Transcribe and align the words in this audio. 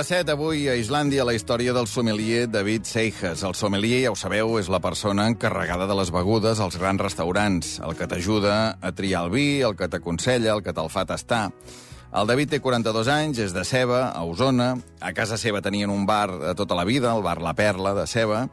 les 0.00 0.08
7, 0.08 0.32
avui 0.32 0.62
a 0.64 0.74
Islàndia, 0.80 1.26
la 1.28 1.34
història 1.36 1.74
del 1.76 1.84
sommelier 1.84 2.46
David 2.48 2.86
Seijes. 2.88 3.42
El 3.44 3.52
sommelier, 3.58 3.98
ja 4.06 4.12
ho 4.14 4.16
sabeu, 4.16 4.54
és 4.56 4.70
la 4.72 4.80
persona 4.80 5.26
encarregada 5.28 5.84
de 5.90 5.96
les 5.98 6.08
begudes 6.14 6.62
als 6.64 6.78
grans 6.80 7.02
restaurants, 7.04 7.74
el 7.84 7.92
que 7.98 8.08
t'ajuda 8.08 8.78
a 8.80 8.92
triar 8.96 9.26
el 9.26 9.34
vi, 9.34 9.44
el 9.60 9.76
que 9.76 9.90
t'aconsella, 9.92 10.54
el 10.54 10.64
que 10.64 10.72
te'l 10.72 10.88
fa 10.88 11.04
tastar. 11.04 11.50
El 12.16 12.32
David 12.32 12.54
té 12.54 12.62
42 12.64 13.12
anys, 13.12 13.42
és 13.44 13.52
de 13.52 13.66
Ceba, 13.68 14.06
a 14.08 14.24
Osona. 14.24 14.72
A 15.04 15.12
casa 15.12 15.36
seva 15.36 15.60
tenien 15.60 15.92
un 15.92 16.08
bar 16.08 16.30
de 16.32 16.56
tota 16.56 16.78
la 16.78 16.88
vida, 16.88 17.12
el 17.12 17.26
bar 17.26 17.42
La 17.44 17.52
Perla, 17.58 17.92
de 17.92 18.06
Ceba, 18.08 18.46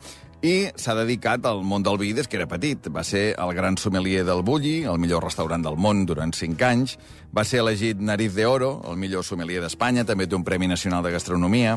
i 0.46 0.68
s'ha 0.78 0.94
dedicat 0.94 1.48
al 1.50 1.64
món 1.66 1.82
del 1.82 1.98
vi 1.98 2.12
des 2.14 2.28
que 2.28 2.38
era 2.38 2.46
petit. 2.50 2.92
Va 2.94 3.04
ser 3.08 3.32
el 3.40 3.54
gran 3.56 3.78
sommelier 3.78 4.26
del 4.28 4.44
Bulli, 4.46 4.84
el 4.84 5.00
millor 5.00 5.24
restaurant 5.24 5.64
del 5.64 5.80
món 5.80 6.06
durant 6.06 6.34
5 6.36 6.68
anys. 6.68 6.98
Va 7.36 7.44
ser 7.44 7.60
elegit 7.60 8.00
Nariz 8.00 8.34
de 8.34 8.46
Oro, 8.48 8.82
el 8.90 8.96
millor 8.98 9.26
sommelier 9.28 9.60
d'Espanya, 9.62 10.06
també 10.08 10.26
té 10.28 10.36
un 10.38 10.46
Premi 10.48 10.68
Nacional 10.68 11.04
de 11.04 11.12
Gastronomia. 11.12 11.76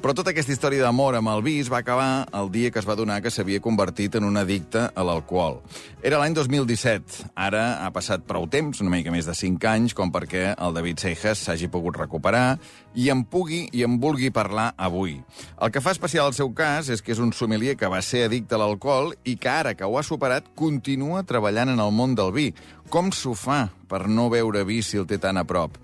Però 0.00 0.14
tota 0.14 0.30
aquesta 0.30 0.54
història 0.54 0.84
d'amor 0.86 1.18
amb 1.18 1.32
el 1.32 1.42
vi 1.42 1.58
es 1.60 1.70
va 1.72 1.82
acabar 1.82 2.28
el 2.38 2.52
dia 2.54 2.70
que 2.70 2.78
es 2.78 2.88
va 2.88 2.96
donar 2.96 3.20
que 3.22 3.30
s'havia 3.30 3.60
convertit 3.60 4.14
en 4.16 4.24
un 4.24 4.38
addicte 4.38 4.86
a 4.94 5.04
l'alcohol. 5.04 5.60
Era 6.02 6.20
l'any 6.22 6.34
2017. 6.38 7.32
Ara 7.34 7.84
ha 7.84 7.90
passat 7.94 8.24
prou 8.26 8.46
temps, 8.50 8.80
una 8.80 8.94
mica 8.94 9.12
més 9.14 9.26
de 9.26 9.34
5 9.34 9.68
anys, 9.68 9.94
com 9.94 10.10
perquè 10.14 10.52
el 10.54 10.74
David 10.74 11.02
Seijas 11.02 11.42
s'hagi 11.44 11.68
pogut 11.70 11.98
recuperar 11.98 12.56
i 12.94 13.08
en 13.12 13.24
pugui 13.24 13.66
i 13.72 13.84
en 13.86 13.98
vulgui 14.00 14.30
parlar 14.30 14.72
avui. 14.76 15.18
El 15.60 15.72
que 15.72 15.80
fa 15.80 15.92
especial 15.94 16.30
el 16.30 16.36
seu 16.36 16.52
cas 16.54 16.90
és 16.92 17.02
que 17.02 17.12
és 17.14 17.20
un 17.22 17.32
sommelier 17.32 17.76
que 17.76 17.90
va 17.90 18.02
ser 18.02 18.26
addicte 18.26 18.56
a 18.56 18.60
l'alcohol 18.60 19.12
i 19.24 19.36
que 19.36 19.50
ara 19.50 19.74
que 19.74 19.84
ho 19.84 19.98
ha 19.98 20.04
superat 20.06 20.50
continua 20.58 21.24
treballant 21.24 21.72
en 21.72 21.80
el 21.80 21.92
món 21.92 22.16
del 22.18 22.32
vi. 22.32 22.48
Com 22.92 23.08
s'ho 23.16 23.30
fa 23.32 23.70
per 23.88 24.02
no 24.04 24.26
beure 24.28 24.66
vi 24.68 24.82
si 24.84 24.98
el 25.00 25.06
té 25.08 25.16
tan 25.16 25.38
a 25.40 25.46
prop? 25.48 25.78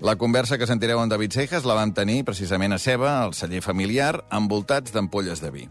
La 0.00 0.14
conversa 0.16 0.56
que 0.56 0.64
sentireu 0.64 0.96
amb 0.96 1.12
David 1.12 1.36
Seijas 1.36 1.66
la 1.68 1.76
vam 1.76 1.92
tenir 1.92 2.22
precisament 2.24 2.72
a 2.72 2.78
Ceba, 2.80 3.18
al 3.20 3.36
celler 3.36 3.60
familiar, 3.60 4.24
envoltats 4.32 4.94
d'ampolles 4.96 5.44
de 5.44 5.52
vi. 5.52 5.68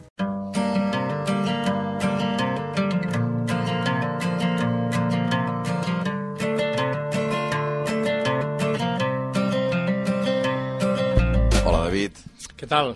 Hola, 11.65 11.87
David. 11.89 12.21
Què 12.53 12.69
tal? 12.69 12.93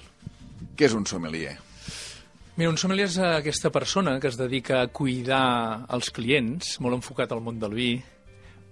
Què 0.77 0.85
és 0.85 0.93
un 0.93 1.09
sommelier? 1.09 1.57
Mira, 2.57 2.71
un 2.73 2.77
sommelier 2.81 3.05
és 3.05 3.15
aquesta 3.21 3.69
persona 3.69 4.15
que 4.17 4.31
es 4.31 4.37
dedica 4.39 4.79
a 4.81 4.87
cuidar 4.89 5.85
els 5.93 6.07
clients, 6.09 6.79
molt 6.81 6.97
enfocat 6.97 7.35
al 7.35 7.43
món 7.45 7.59
del 7.61 7.75
vi, 7.77 7.91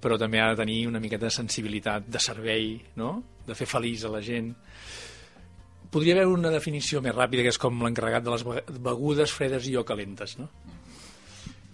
però 0.02 0.18
també 0.18 0.42
ha 0.42 0.48
de 0.52 0.58
tenir 0.64 0.88
una 0.90 1.02
miqueta 1.04 1.28
de 1.28 1.36
sensibilitat 1.36 2.08
de 2.10 2.22
servei, 2.22 2.80
no? 2.98 3.12
de 3.46 3.54
fer 3.54 3.68
feliç 3.70 4.08
a 4.08 4.12
la 4.16 4.24
gent. 4.26 4.50
Podria 5.94 6.18
haver 6.18 6.26
una 6.34 6.50
definició 6.50 6.98
més 7.06 7.14
ràpida, 7.14 7.46
que 7.46 7.54
és 7.54 7.62
com 7.62 7.86
l'encarregat 7.86 8.26
de 8.26 8.34
les 8.34 8.48
begudes 8.90 9.38
fredes 9.38 9.70
i 9.70 9.78
o 9.78 9.86
calentes, 9.86 10.34
no? 10.42 10.50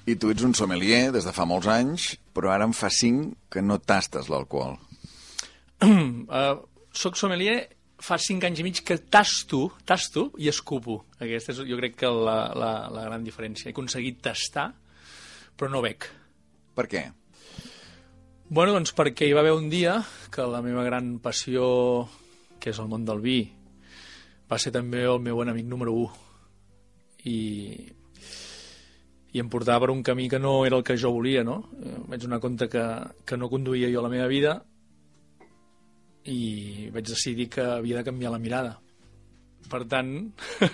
I 0.03 0.17
tu 0.19 0.33
ets 0.35 0.43
un 0.43 0.55
sommelier 0.57 1.13
des 1.15 1.23
de 1.23 1.31
fa 1.31 1.47
molts 1.47 1.71
anys, 1.71 2.11
però 2.35 2.51
ara 2.51 2.67
en 2.67 2.75
fa 2.75 2.91
cinc 2.91 3.37
que 3.53 3.63
no 3.63 3.79
tastes 3.79 4.27
l'alcohol. 4.27 4.75
uh, 5.87 6.57
soc 6.91 7.15
sommelier 7.15 7.61
fa 8.01 8.17
cinc 8.17 8.45
anys 8.47 8.59
i 8.61 8.65
mig 8.65 8.81
que 8.85 8.97
tasto, 9.13 9.71
tasto 9.85 10.31
i 10.41 10.49
escupo. 10.49 11.03
Aquesta 11.21 11.53
és, 11.53 11.61
jo 11.69 11.77
crec 11.79 11.99
que 12.01 12.09
la, 12.09 12.39
la, 12.57 12.71
la 12.93 13.05
gran 13.05 13.23
diferència. 13.25 13.69
He 13.69 13.75
aconseguit 13.75 14.21
tastar, 14.25 14.71
però 15.57 15.69
no 15.71 15.83
bec. 15.85 16.09
Per 16.75 16.87
què? 16.89 17.05
Bueno, 18.51 18.73
doncs 18.73 18.95
perquè 18.97 19.29
hi 19.29 19.35
va 19.37 19.43
haver 19.45 19.53
un 19.55 19.69
dia 19.71 19.99
que 20.33 20.43
la 20.49 20.63
meva 20.65 20.83
gran 20.87 21.19
passió, 21.23 22.09
que 22.59 22.73
és 22.73 22.81
el 22.81 22.89
món 22.91 23.05
del 23.07 23.21
vi, 23.23 23.39
va 24.51 24.59
ser 24.59 24.73
també 24.75 25.05
el 25.07 25.21
meu 25.23 25.39
enemic 25.45 25.69
número 25.69 25.93
1. 26.01 26.27
I, 27.31 27.37
i 29.31 29.39
em 29.39 29.49
portava 29.51 29.85
per 29.85 29.93
un 29.93 30.01
camí 30.03 30.25
que 30.27 30.41
no 30.41 30.65
era 30.65 30.79
el 30.79 30.83
que 30.83 30.97
jo 30.97 31.13
volia, 31.13 31.45
no? 31.47 31.61
Em 31.77 32.09
vaig 32.09 32.25
donar 32.25 32.41
compte 32.43 32.67
que, 32.71 32.83
que 33.23 33.37
no 33.37 33.51
conduïa 33.51 33.93
jo 33.93 34.01
la 34.03 34.11
meva 34.11 34.27
vida 34.31 34.57
i 36.29 36.89
vaig 36.93 37.07
decidir 37.07 37.49
que 37.49 37.63
havia 37.77 37.97
de 37.99 38.05
canviar 38.05 38.31
la 38.33 38.41
mirada. 38.41 38.75
Per 39.71 39.83
tant, 39.89 40.11
uh, 40.61 40.69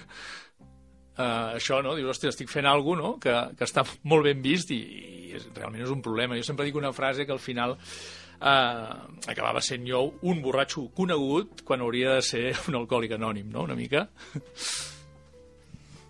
això, 1.58 1.82
no? 1.86 1.96
Dius, 1.96 2.10
hòstia, 2.16 2.34
estic 2.34 2.52
fent 2.52 2.68
alguna 2.68 3.04
no? 3.04 3.14
que, 3.22 3.34
que 3.58 3.68
està 3.68 3.86
molt 4.10 4.28
ben 4.28 4.42
vist 4.44 4.72
i, 4.76 4.82
i 4.82 5.36
és, 5.38 5.48
realment 5.56 5.86
és 5.86 5.94
un 5.94 6.04
problema. 6.04 6.38
Jo 6.40 6.48
sempre 6.48 6.68
dic 6.68 6.80
una 6.80 6.94
frase 6.96 7.28
que 7.28 7.36
al 7.36 7.44
final 7.44 7.78
uh, 7.78 8.94
acabava 9.30 9.64
sent 9.64 9.88
jo 9.88 10.04
un 10.28 10.44
borratxo 10.44 10.90
conegut 10.98 11.64
quan 11.68 11.84
hauria 11.86 12.18
de 12.18 12.22
ser 12.26 12.46
un 12.68 12.80
alcohòlic 12.82 13.18
anònim, 13.18 13.52
no?, 13.54 13.68
una 13.70 13.78
mica. 13.80 14.08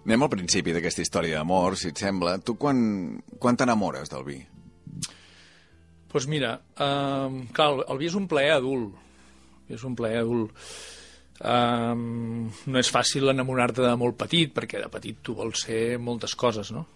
Anem 0.08 0.24
al 0.24 0.32
principi 0.32 0.72
d'aquesta 0.72 1.04
història 1.04 1.42
d'amor, 1.42 1.76
si 1.76 1.90
et 1.92 2.00
sembla. 2.00 2.38
Tu 2.40 2.54
quan, 2.56 2.78
quan 3.44 3.58
t'enamores 3.60 4.08
del 4.08 4.24
vi? 4.24 4.38
Doncs 6.08 6.24
pues 6.24 6.28
mira, 6.32 6.54
uh, 6.80 7.28
clar, 7.54 7.84
el 7.84 7.98
vi 8.00 8.08
és 8.08 8.16
un 8.16 8.30
plaer 8.32 8.54
adult, 8.56 8.96
és 9.70 9.84
un 9.88 9.96
plaer 9.98 10.22
adult. 10.24 10.54
Um, 11.38 12.48
no 12.66 12.80
és 12.82 12.90
fàcil 12.90 13.30
enamorar-te 13.30 13.84
de 13.84 13.96
molt 14.00 14.18
petit, 14.18 14.54
perquè 14.56 14.82
de 14.82 14.90
petit 14.90 15.20
tu 15.22 15.36
vols 15.38 15.68
ser 15.68 15.98
moltes 16.02 16.34
coses, 16.36 16.72
no? 16.74 16.88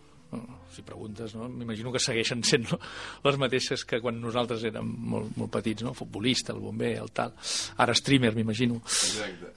Si 0.72 0.82
preguntes, 0.88 1.34
no? 1.36 1.50
m'imagino 1.52 1.92
que 1.92 2.00
segueixen 2.00 2.40
sent 2.48 2.70
no? 2.72 2.78
les 3.26 3.38
mateixes 3.42 3.84
que 3.84 4.00
quan 4.00 4.16
nosaltres 4.24 4.64
érem 4.70 4.88
molt, 4.88 5.34
molt 5.36 5.52
petits, 5.52 5.84
no? 5.84 5.92
futbolista, 5.94 6.56
el 6.56 6.62
bomber, 6.64 6.94
el 7.02 7.12
tal. 7.12 7.34
Ara 7.84 7.96
streamer, 7.98 8.32
m'imagino. 8.38 8.80
Exacte. 8.80 9.52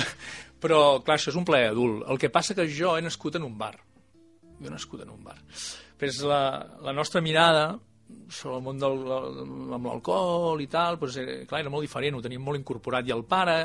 Però, 0.64 1.02
clar, 1.04 1.18
això 1.18 1.28
és 1.34 1.36
un 1.36 1.44
plaer 1.44 1.68
adult. 1.74 2.06
El 2.08 2.20
que 2.22 2.32
passa 2.32 2.56
que 2.56 2.64
jo 2.72 2.94
he 2.96 3.04
nascut 3.04 3.36
en 3.36 3.44
un 3.44 3.58
bar. 3.60 3.74
Jo 4.56 4.70
he 4.70 4.72
nascut 4.72 5.04
en 5.04 5.12
un 5.12 5.20
bar. 5.22 5.36
Però 6.00 6.08
és 6.08 6.22
la, 6.24 6.40
la 6.84 6.96
nostra 6.96 7.20
mirada 7.20 7.74
sobre 8.28 8.56
el 8.58 8.64
món 8.64 8.80
del, 8.80 8.96
amb 9.76 9.88
l'alcohol 9.88 10.62
i 10.62 10.68
tal, 10.70 10.98
doncs, 11.00 11.18
clar, 11.48 11.60
era 11.62 11.72
molt 11.72 11.86
diferent, 11.86 12.18
ho 12.18 12.24
teníem 12.24 12.42
molt 12.42 12.58
incorporat. 12.58 13.06
I 13.06 13.14
el 13.14 13.24
pare, 13.28 13.56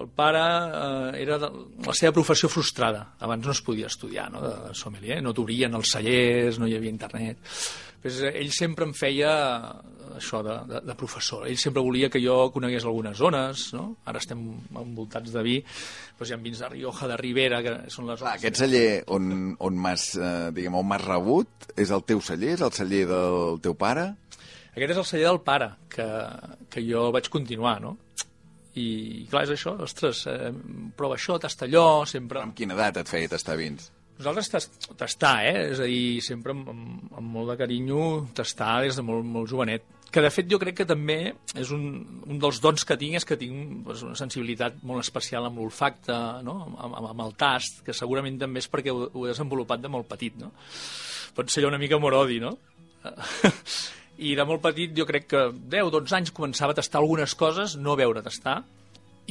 el 0.00 0.10
pare 0.14 0.42
eh, 0.42 1.22
era 1.22 1.40
de, 1.42 1.50
la 1.86 1.96
seva 1.96 2.14
professió 2.16 2.50
frustrada. 2.52 3.04
Abans 3.26 3.46
no 3.46 3.54
es 3.54 3.62
podia 3.66 3.90
estudiar 3.90 4.28
no, 4.34 4.42
de 4.44 4.74
sommelier, 4.78 5.20
no 5.22 5.34
t'obrien 5.36 5.74
els 5.78 5.96
cellers, 5.96 6.60
no 6.62 6.70
hi 6.70 6.76
havia 6.78 6.94
internet. 6.94 7.42
Pues, 8.06 8.20
eh, 8.22 8.36
ell 8.38 8.52
sempre 8.54 8.86
em 8.86 8.92
feia 8.94 9.30
això 10.14 10.38
de, 10.46 10.52
de, 10.70 10.80
de 10.86 10.94
professor. 10.94 11.48
Ell 11.50 11.58
sempre 11.58 11.82
volia 11.82 12.06
que 12.06 12.20
jo 12.22 12.52
conegués 12.54 12.84
algunes 12.86 13.16
zones, 13.18 13.64
no? 13.74 13.88
Ara 14.06 14.20
estem 14.22 14.44
envoltats 14.78 15.32
de 15.34 15.42
vi, 15.42 15.56
doncs 16.14 16.30
hi 16.30 16.36
ha 16.36 16.38
vins 16.44 16.60
de 16.62 16.68
Rioja, 16.70 17.08
de 17.10 17.16
Ribera, 17.18 17.58
que 17.66 17.72
són 17.90 18.06
les... 18.06 18.22
Clar, 18.22 18.36
aquest 18.38 18.60
celler 18.62 18.84
on, 19.10 19.56
on 19.58 19.82
m'has 19.82 20.06
eh, 20.20 20.30
diguem, 20.54 20.78
on 20.78 20.94
rebut 21.02 21.66
és 21.74 21.90
el 21.90 22.06
teu 22.06 22.22
celler, 22.22 22.54
és 22.54 22.62
el 22.62 22.70
celler 22.78 23.02
del 23.10 23.58
teu 23.66 23.74
pare? 23.74 24.06
Aquest 24.76 24.94
és 24.94 25.02
el 25.02 25.10
celler 25.10 25.26
del 25.32 25.42
pare, 25.50 25.72
que, 25.90 26.08
que 26.70 26.86
jo 26.86 27.08
vaig 27.10 27.26
continuar, 27.32 27.80
no? 27.82 27.96
I, 28.78 28.86
clar, 29.32 29.48
és 29.48 29.56
això, 29.56 29.74
ostres, 29.82 30.22
eh, 30.30 30.54
prova 30.94 31.18
això, 31.18 31.42
tasta 31.42 31.66
allò, 31.66 32.06
sempre... 32.06 32.46
Amb 32.46 32.54
quina 32.54 32.78
edat 32.78 33.02
et 33.02 33.10
feia 33.10 33.34
tastar 33.34 33.58
vins? 33.58 33.90
Nosaltres 34.16 34.70
tastar, 34.96 35.34
eh? 35.44 35.56
És 35.72 35.80
a 35.82 35.86
dir, 35.88 36.22
sempre 36.24 36.54
amb, 36.54 36.68
amb, 36.72 37.10
amb 37.20 37.34
molt 37.34 37.52
de 37.52 37.58
carinyo, 37.60 38.04
tastar 38.36 38.78
des 38.86 38.96
de 38.96 39.04
molt, 39.04 39.26
molt 39.28 39.50
jovenet. 39.50 39.84
Que, 40.08 40.22
de 40.24 40.30
fet, 40.32 40.46
jo 40.48 40.56
crec 40.62 40.78
que 40.78 40.86
també 40.88 41.18
és 41.58 41.72
un, 41.74 41.82
un 42.24 42.38
dels 42.40 42.60
dons 42.64 42.86
que 42.88 42.96
tinc, 42.96 43.18
és 43.18 43.26
que 43.28 43.36
tinc 43.36 43.82
pues, 43.84 44.04
una 44.06 44.16
sensibilitat 44.16 44.78
molt 44.88 45.04
especial 45.04 45.44
amb 45.48 45.60
l'olfacte, 45.60 46.16
no? 46.46 46.54
amb, 46.64 46.78
amb, 46.86 47.10
amb 47.10 47.24
el 47.26 47.34
tast, 47.36 47.82
que 47.84 47.96
segurament 47.96 48.38
també 48.40 48.62
és 48.64 48.70
perquè 48.72 48.94
ho, 48.94 49.10
ho 49.10 49.26
he 49.26 49.34
desenvolupat 49.34 49.84
de 49.84 49.92
molt 49.92 50.08
petit, 50.08 50.38
no? 50.40 50.54
Pot 51.36 51.52
ser 51.52 51.66
una 51.68 51.80
mica 51.82 52.00
morodi, 52.00 52.40
no? 52.40 52.54
I 54.26 54.32
de 54.38 54.48
molt 54.48 54.64
petit, 54.64 54.94
jo 54.96 55.04
crec 55.04 55.28
que 55.28 55.44
10-12 55.52 56.16
anys 56.16 56.32
començava 56.32 56.72
a 56.72 56.80
tastar 56.80 57.02
algunes 57.02 57.36
coses, 57.36 57.76
no 57.76 57.92
a 57.92 58.00
veure 58.00 58.24
tastar, 58.24 58.62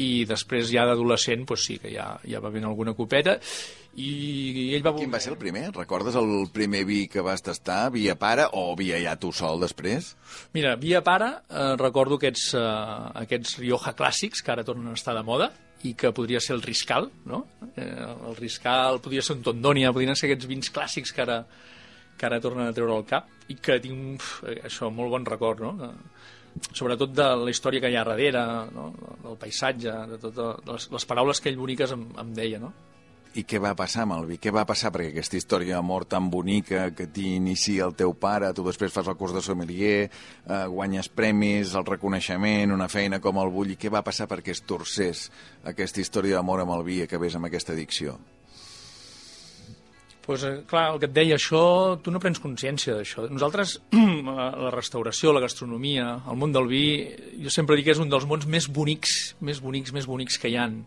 i 0.02 0.26
després 0.28 0.70
ja 0.72 0.86
d'adolescent 0.88 1.46
pues 1.48 1.66
sí 1.68 1.78
que 1.80 1.94
ja, 1.94 2.16
ja 2.28 2.42
va 2.44 2.52
venir 2.52 2.68
alguna 2.68 2.96
copeta 2.98 3.38
i 3.96 4.74
ell 4.76 4.84
va... 4.84 4.92
Quin 4.98 5.14
va 5.14 5.22
ser 5.24 5.32
el 5.32 5.40
primer? 5.40 5.70
Recordes 5.76 6.18
el 6.20 6.50
primer 6.54 6.84
vi 6.88 7.06
que 7.12 7.24
vas 7.24 7.44
tastar? 7.44 7.94
Via 7.94 8.18
pare 8.20 8.50
o 8.52 8.66
via 8.76 9.00
ja 9.00 9.16
tu 9.20 9.32
sol 9.32 9.62
després? 9.64 10.12
Mira, 10.56 10.76
via 10.76 11.00
pare 11.06 11.30
eh, 11.48 11.76
recordo 11.80 12.20
aquests, 12.20 12.50
eh, 12.60 12.66
aquests 13.24 13.60
Rioja 13.62 13.96
clàssics 13.96 14.44
que 14.44 14.52
ara 14.52 14.68
tornen 14.68 14.92
a 14.92 15.00
estar 15.00 15.16
de 15.16 15.24
moda 15.24 15.52
i 15.88 15.94
que 15.96 16.12
podria 16.16 16.42
ser 16.42 16.58
el 16.58 16.64
Riscal, 16.66 17.08
no? 17.30 17.46
Eh, 17.76 17.88
el 17.88 18.36
Riscal, 18.36 19.00
podria 19.06 19.24
ser 19.24 19.38
un 19.38 19.46
Tondonia, 19.48 19.94
podrien 19.96 20.18
ser 20.18 20.28
aquests 20.28 20.50
vins 20.50 20.72
clàssics 20.76 21.16
que 21.16 21.24
ara, 21.24 21.40
que 22.18 22.28
ara 22.28 22.42
tornen 22.44 22.68
a 22.68 22.76
treure 22.76 22.98
al 22.98 23.08
cap 23.08 23.30
i 23.48 23.56
que 23.56 23.80
tinc 23.84 24.20
uf, 24.20 24.32
això, 24.58 24.92
molt 24.92 25.14
bon 25.14 25.28
record, 25.30 25.64
no? 25.64 25.94
Sobretot 26.72 27.14
de 27.16 27.30
la 27.44 27.52
història 27.52 27.84
que 27.84 27.92
hi 27.92 27.98
ha 28.00 28.04
darrere, 28.08 28.44
no? 28.76 28.90
del 29.24 29.40
paisatge, 29.40 29.94
de 30.12 30.20
totes 30.22 30.68
les, 30.72 30.90
les 30.98 31.08
paraules 31.08 31.42
que 31.42 31.52
ell 31.52 31.60
boniques 31.60 31.96
em, 31.96 32.06
em 32.22 32.36
deia, 32.36 32.60
no? 32.62 32.74
I 33.36 33.44
què 33.44 33.60
va 33.60 33.74
passar 33.76 34.06
amb 34.06 34.16
el 34.16 34.30
vi? 34.30 34.38
Què 34.40 34.52
va 34.56 34.64
passar? 34.64 34.94
Perquè 34.96 35.10
aquesta 35.12 35.36
història 35.36 35.76
d'amor 35.76 36.06
tan 36.08 36.30
bonica 36.32 36.86
que 36.96 37.10
t'inicia 37.12 37.84
el 37.84 37.96
teu 38.00 38.14
pare, 38.16 38.54
tu 38.56 38.64
després 38.64 38.94
fas 38.94 39.10
el 39.12 39.18
curs 39.20 39.34
de 39.36 39.44
sommelier, 39.44 40.06
eh, 40.08 40.62
guanyes 40.72 41.10
premis, 41.12 41.74
el 41.76 41.84
reconeixement, 41.90 42.72
una 42.72 42.88
feina 42.88 43.20
com 43.20 43.42
el 43.44 43.52
bull, 43.52 43.76
i 43.76 43.80
què 43.82 43.92
va 43.92 44.06
passar 44.08 44.30
perquè 44.32 44.56
es 44.56 44.64
torcés 44.64 45.28
aquesta 45.68 46.00
història 46.00 46.40
d'amor 46.40 46.64
amb 46.64 46.78
el 46.78 46.88
vi 46.88 47.02
i 47.02 47.10
acabés 47.10 47.36
amb 47.36 47.52
aquesta 47.52 47.76
addicció? 47.76 48.16
Pues, 50.26 50.44
eh, 50.44 50.64
clar, 50.66 50.94
el 50.94 51.00
que 51.00 51.06
et 51.06 51.14
deia, 51.14 51.38
això, 51.38 51.62
tu 52.02 52.12
no 52.12 52.20
prens 52.22 52.42
consciència 52.42 52.96
d'això. 52.98 53.28
Nosaltres, 53.30 53.78
la 54.66 54.72
restauració, 54.74 55.34
la 55.36 55.44
gastronomia, 55.44 56.08
el 56.32 56.40
món 56.42 56.56
del 56.56 56.70
vi, 56.72 56.86
jo 57.44 57.54
sempre 57.54 57.78
dic 57.78 57.90
que 57.90 57.96
és 57.96 58.02
un 58.02 58.10
dels 58.10 58.26
mons 58.30 58.48
més 58.50 58.68
bonics, 58.74 59.36
més 59.46 59.62
bonics, 59.62 59.94
més 59.94 60.10
bonics 60.10 60.40
que 60.42 60.50
hi 60.50 60.58
han. 60.58 60.82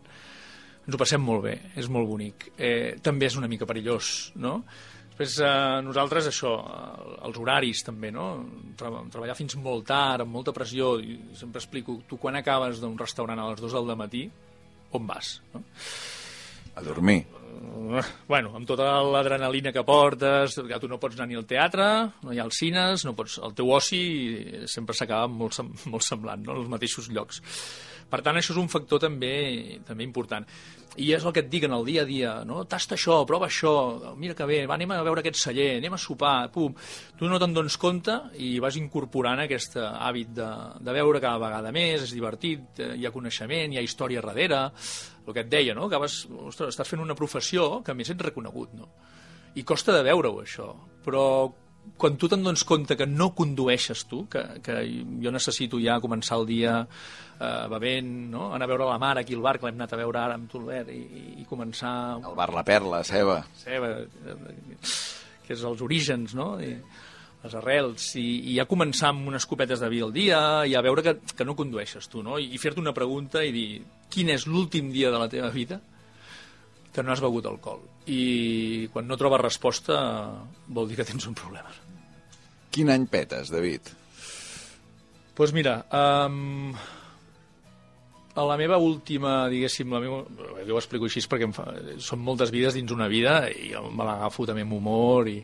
Ens 0.83 0.95
ho 0.95 0.99
passem 0.99 1.23
molt 1.23 1.45
bé, 1.47 1.55
és 1.79 1.87
molt 1.87 2.09
bonic. 2.09 2.49
Eh, 2.57 2.97
també 3.05 3.29
és 3.29 3.39
una 3.39 3.47
mica 3.47 3.67
perillós, 3.69 4.31
no? 4.43 4.59
Després, 5.07 5.39
eh, 5.43 5.81
nosaltres, 5.87 6.27
això, 6.27 6.53
eh, 6.59 7.17
els 7.27 7.39
horaris 7.39 7.83
també, 7.87 8.11
no? 8.11 8.29
Treballar 8.75 9.35
fins 9.39 9.55
molt 9.55 9.87
tard, 9.87 10.23
amb 10.23 10.35
molta 10.35 10.51
pressió, 10.55 10.97
i 10.99 11.19
sempre 11.35 11.59
explico, 11.63 12.01
tu 12.07 12.17
quan 12.17 12.35
acabes 12.35 12.79
d'un 12.79 12.97
restaurant 12.97 13.39
a 13.39 13.49
les 13.51 13.61
2 13.61 13.75
del 13.79 13.95
matí, 13.95 14.29
on 14.91 15.07
vas? 15.07 15.41
No? 15.53 15.63
A 16.79 16.85
dormir 16.85 17.25
bueno, 18.27 18.53
amb 18.55 18.67
tota 18.67 18.87
l'adrenalina 19.03 19.73
que 19.73 19.83
portes, 19.85 20.57
ja 20.69 20.79
tu 20.81 20.89
no 20.89 20.99
pots 21.01 21.17
anar 21.17 21.29
ni 21.29 21.37
al 21.39 21.47
teatre, 21.49 21.85
no 22.23 22.33
hi 22.33 22.39
ha 22.39 22.47
els 22.47 22.59
cines, 22.61 23.05
no 23.05 23.15
pots, 23.17 23.39
el 23.43 23.55
teu 23.57 23.71
oci 23.73 24.01
sempre 24.69 24.95
s'acaba 24.95 25.29
molt, 25.31 25.57
molt 25.91 26.05
semblant, 26.05 26.43
no? 26.45 26.59
els 26.59 26.69
mateixos 26.71 27.09
llocs. 27.13 27.41
Per 28.09 28.23
tant, 28.25 28.39
això 28.39 28.55
és 28.55 28.57
un 28.57 28.69
factor 28.71 29.01
també 29.03 29.79
també 29.85 30.05
important. 30.05 30.45
I 30.99 31.11
és 31.13 31.23
el 31.23 31.33
que 31.35 31.43
et 31.43 31.49
dic 31.51 31.67
en 31.67 31.75
el 31.75 31.85
dia 31.85 32.01
a 32.01 32.07
dia, 32.07 32.31
no? 32.43 32.63
Tasta 32.67 32.95
això, 32.97 33.19
prova 33.29 33.45
això, 33.45 33.73
mira 34.17 34.33
que 34.35 34.47
bé, 34.49 34.63
va, 34.67 34.73
anem 34.79 34.95
a 34.95 35.03
veure 35.05 35.21
aquest 35.21 35.37
celler, 35.37 35.75
anem 35.77 35.93
a 35.93 35.99
sopar, 36.01 36.49
pum. 36.51 36.73
Tu 37.19 37.29
no 37.29 37.37
te'n 37.39 37.53
dones 37.53 37.77
compte 37.77 38.15
i 38.41 38.55
vas 38.59 38.79
incorporant 38.81 39.43
aquest 39.43 39.77
hàbit 39.77 40.33
de, 40.41 40.49
de 40.81 40.97
veure 40.97 41.21
cada 41.21 41.37
vegada 41.45 41.71
més, 41.75 42.07
és 42.07 42.15
divertit, 42.17 42.81
hi 42.97 43.05
ha 43.05 43.13
coneixement, 43.13 43.71
hi 43.71 43.79
ha 43.79 43.85
història 43.85 44.25
darrere, 44.25 44.65
el 45.29 45.37
que 45.37 45.45
et 45.45 45.51
deia, 45.51 45.77
no? 45.77 45.87
Acabes, 45.87 46.23
ostres, 46.49 46.73
estàs 46.73 46.89
fent 46.89 47.01
una 47.03 47.17
professió 47.17 47.79
que 47.85 47.93
a 47.93 47.97
més 47.97 48.11
ets 48.11 48.27
reconegut, 48.29 48.75
no? 48.77 48.89
I 49.57 49.65
costa 49.67 49.95
de 49.95 50.05
veure-ho, 50.05 50.41
això, 50.43 50.71
però 51.05 51.23
quan 51.97 52.17
tu 52.19 52.27
te'n 52.29 52.43
dones 52.43 52.63
compte 52.67 52.95
que 52.97 53.07
no 53.07 53.31
condueixes 53.35 54.03
tu, 54.09 54.25
que, 54.31 54.43
que 54.63 54.75
jo 55.23 55.31
necessito 55.33 55.79
ja 55.81 55.97
començar 56.03 56.37
el 56.39 56.45
dia 56.49 56.73
eh, 56.83 57.65
bevent, 57.71 58.11
no? 58.33 58.49
anar 58.53 58.67
a 58.67 58.71
veure 58.71 58.89
la 58.89 58.99
mare 59.01 59.23
aquí 59.23 59.37
al 59.37 59.43
bar, 59.45 59.57
que 59.57 59.67
l'hem 59.67 59.79
anat 59.79 59.95
a 59.95 60.01
veure 60.01 60.21
ara 60.21 60.37
amb 60.37 60.49
tu, 60.51 60.61
Albert, 60.61 60.91
i, 60.93 61.41
i 61.41 61.47
començar... 61.49 61.93
El 62.19 62.37
bar 62.37 62.51
La 62.53 62.65
Perla, 62.67 63.01
Ceba. 63.07 63.41
Ceba, 63.63 63.93
que 65.45 65.55
és 65.55 65.65
els 65.65 65.81
orígens, 65.85 66.35
no? 66.37 66.51
I 66.61 66.75
les 67.43 67.55
arrels, 67.55 68.09
i, 68.19 68.25
i 68.51 68.57
ja 68.57 68.67
començar 68.67 69.13
amb 69.13 69.29
unes 69.31 69.45
copetes 69.47 69.79
de 69.79 69.89
vi 69.91 70.01
al 70.03 70.11
dia, 70.15 70.39
i 70.67 70.75
a 70.75 70.83
veure 70.83 71.03
que, 71.05 71.15
que 71.35 71.47
no 71.47 71.55
condueixes 71.55 72.09
tu, 72.11 72.23
no? 72.25 72.39
I, 72.39 72.49
i 72.51 72.59
fer-te 72.59 72.83
una 72.83 72.95
pregunta 72.95 73.43
i 73.45 73.53
dir, 73.55 73.67
quin 74.11 74.31
és 74.33 74.47
l'últim 74.49 74.91
dia 74.91 75.11
de 75.13 75.21
la 75.21 75.29
teva 75.31 75.51
vida 75.53 75.79
que 76.91 77.05
no 77.05 77.13
has 77.13 77.23
begut 77.23 77.47
alcohol? 77.47 77.85
I 78.11 78.89
quan 78.91 79.07
no 79.07 79.17
trobes 79.19 79.43
resposta 79.45 80.01
vol 80.67 80.89
dir 80.89 80.99
que 80.99 81.07
tens 81.07 81.29
un 81.29 81.37
problema. 81.37 81.71
Quin 82.69 82.91
any 82.91 83.07
petes, 83.09 83.53
David? 83.53 83.87
Doncs 83.87 85.37
pues 85.39 85.53
mira, 85.55 85.77
um, 85.95 86.73
a 88.35 88.43
la 88.43 88.57
meva 88.59 88.75
última, 88.83 89.47
diguéssim, 89.47 89.87
la 89.95 90.01
meva, 90.03 90.25
jo 90.67 90.75
ho 90.75 90.81
explico 90.81 91.07
així 91.07 91.23
perquè 91.31 91.47
em 91.47 91.53
fa, 91.55 91.69
són 92.03 92.19
moltes 92.19 92.51
vides 92.51 92.75
dins 92.75 92.91
una 92.91 93.07
vida 93.07 93.45
i 93.47 93.71
me 93.71 94.03
l'agafo 94.03 94.43
també 94.49 94.65
amb 94.67 94.75
humor 94.75 95.31
i 95.31 95.37